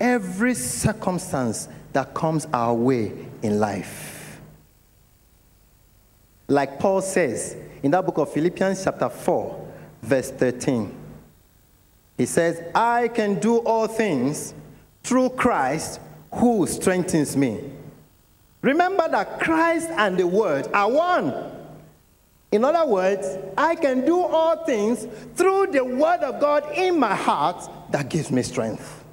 every 0.00 0.54
circumstance 0.54 1.68
that 1.92 2.12
comes 2.14 2.46
our 2.52 2.74
way 2.74 3.12
in 3.42 3.58
life. 3.58 4.19
Like 6.50 6.80
Paul 6.80 7.00
says 7.00 7.56
in 7.80 7.92
that 7.92 8.04
book 8.04 8.18
of 8.18 8.32
Philippians, 8.32 8.82
chapter 8.82 9.08
4, 9.08 9.68
verse 10.02 10.32
13. 10.32 10.92
He 12.18 12.26
says, 12.26 12.60
I 12.74 13.06
can 13.06 13.38
do 13.38 13.58
all 13.58 13.86
things 13.86 14.52
through 15.04 15.30
Christ 15.30 16.00
who 16.34 16.66
strengthens 16.66 17.36
me. 17.36 17.62
Remember 18.62 19.08
that 19.08 19.38
Christ 19.38 19.90
and 19.90 20.18
the 20.18 20.26
Word 20.26 20.66
are 20.74 20.90
one. 20.90 21.52
In 22.50 22.64
other 22.64 22.84
words, 22.84 23.38
I 23.56 23.76
can 23.76 24.04
do 24.04 24.20
all 24.20 24.64
things 24.64 25.06
through 25.36 25.68
the 25.68 25.84
Word 25.84 26.18
of 26.18 26.40
God 26.40 26.64
in 26.76 26.98
my 26.98 27.14
heart 27.14 27.70
that 27.92 28.08
gives 28.08 28.32
me 28.32 28.42
strength. 28.42 29.04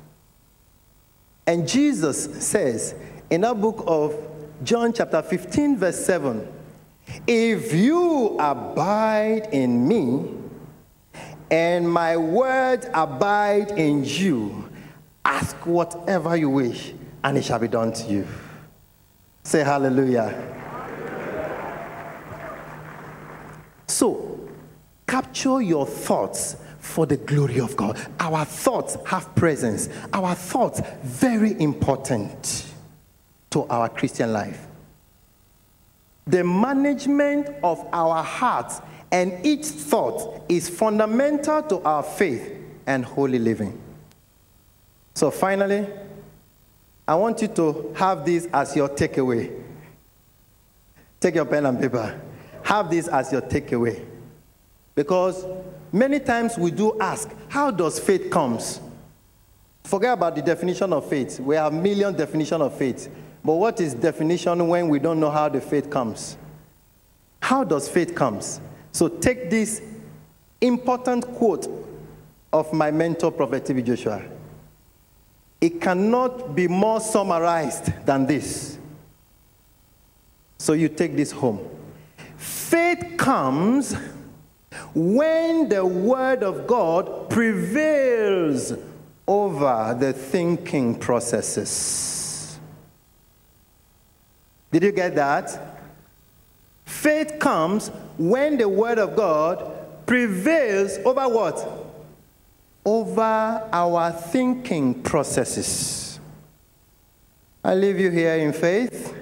And 1.46 1.68
Jesus 1.68 2.44
says 2.44 2.96
in 3.30 3.42
that 3.42 3.62
book 3.62 3.84
of 3.86 4.16
John, 4.64 4.92
chapter 4.92 5.22
15, 5.22 5.78
verse 5.78 6.04
7 6.04 6.56
If 7.26 7.74
you 7.74 8.38
abide 8.40 9.50
in 9.52 9.88
me, 9.88 10.38
and 11.50 11.90
my 11.90 12.18
word 12.18 12.90
abide 12.94 13.72
in 13.72 14.04
you, 14.04 14.70
ask 15.24 15.56
whatever 15.66 16.36
you 16.36 16.50
wish, 16.50 16.94
and 17.24 17.38
it 17.38 17.46
shall 17.46 17.60
be 17.60 17.68
done 17.68 17.94
to 17.94 18.04
you. 18.12 18.28
Say 19.44 19.64
hallelujah. 19.64 20.56
So, 23.88 24.40
capture 25.08 25.62
your 25.62 25.86
thoughts 25.86 26.58
for 26.80 27.06
the 27.06 27.18
glory 27.18 27.60
of 27.60 27.76
God. 27.76 28.00
Our 28.20 28.46
thoughts 28.46 28.98
have 29.06 29.34
presence. 29.36 29.90
Our 30.14 30.36
thoughts 30.36 30.82
very 31.04 31.60
important 31.62 32.66
to 33.52 33.64
our 33.68 33.90
Christian 33.90 34.34
life. 34.34 34.68
The 36.28 36.44
management 36.44 37.50
of 37.64 37.88
our 37.94 38.22
hearts 38.22 38.82
and 39.12 39.46
each 39.46 39.66
thought 39.66 40.44
is 40.50 40.68
fundamental 40.68 41.64
to 41.64 41.82
our 41.82 42.04
faith 42.04 42.54
and 42.86 43.06
holy 43.06 43.40
living. 43.40 43.82
So, 45.16 45.32
finally, 45.32 45.88
I 47.08 47.16
want 47.16 47.42
you 47.42 47.48
to 47.48 47.94
have 47.96 48.26
this 48.26 48.48
as 48.54 48.76
your 48.76 48.90
takeaway. 48.90 49.64
Take 51.20 51.36
your 51.36 51.46
pen 51.46 51.66
and 51.66 51.80
paper. 51.80 52.20
Have 52.64 52.90
this 52.90 53.08
as 53.08 53.32
your 53.32 53.42
takeaway. 53.42 54.06
Because 54.94 55.46
many 55.92 56.20
times 56.20 56.58
we 56.58 56.72
do 56.72 57.00
ask, 57.00 57.30
how 57.48 57.72
does 57.72 58.00
faith 58.00 58.30
comes? 58.30 58.82
Forget 59.86 60.14
about 60.14 60.36
the 60.36 60.42
definition 60.42 60.92
of 60.92 61.08
faith. 61.08 61.40
We 61.40 61.56
have 61.56 61.74
million 61.74 62.14
definition 62.14 62.62
of 62.62 62.78
faith. 62.78 63.10
But 63.48 63.54
what 63.54 63.80
is 63.80 63.94
definition 63.94 64.68
when 64.68 64.90
we 64.90 65.00
don't 65.00 65.22
know 65.22 65.30
how 65.32 65.48
the 65.48 65.62
faith 65.62 65.90
comes? 65.90 66.36
How 67.42 67.64
does 67.64 67.88
faith 67.88 68.14
comes? 68.14 68.60
So 68.92 69.08
take 69.08 69.50
this 69.50 69.82
important 70.60 71.26
quote 71.36 71.66
of 72.52 72.74
my 72.74 72.92
mentor, 72.92 73.32
Prophet 73.32 73.66
T.B. 73.66 73.84
Joshua. 73.84 74.22
It 75.62 75.80
cannot 75.80 76.56
be 76.56 76.68
more 76.68 77.00
summarized 77.00 78.06
than 78.06 78.26
this. 78.26 78.80
So 80.58 80.74
you 80.74 80.90
take 80.90 81.16
this 81.16 81.32
home. 81.32 81.70
Faith 82.36 83.16
comes 83.16 83.96
when 84.94 85.70
the 85.70 85.86
Word 85.86 86.44
of 86.44 86.68
God 86.68 87.30
prevails 87.30 88.74
over 89.26 89.96
the 89.98 90.12
thinking 90.12 91.00
processes. 91.00 92.17
Did 94.78 94.84
you 94.84 94.92
get 94.92 95.16
that? 95.16 95.60
Faith 96.86 97.40
comes 97.40 97.88
when 98.20 98.60
the 98.60 98.70
Word 98.70 99.00
of 99.00 99.16
God 99.16 100.06
prevails 100.06 101.00
over 101.00 101.28
what? 101.28 101.68
Over 102.86 103.68
our 103.74 104.12
thinking 104.12 105.02
processes. 105.02 106.20
I 107.64 107.74
leave 107.74 108.00
you 108.00 108.12
here 108.12 108.36
in 108.36 108.54
faith, 108.54 109.16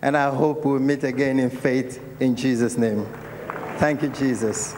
and 0.00 0.16
I 0.16 0.34
hope 0.34 0.64
we'll 0.64 0.78
meet 0.78 1.04
again 1.04 1.38
in 1.38 1.50
faith 1.50 2.02
in 2.18 2.34
Jesus' 2.34 2.78
name. 2.78 3.06
Thank 3.76 4.00
you, 4.00 4.08
Jesus. 4.08 4.74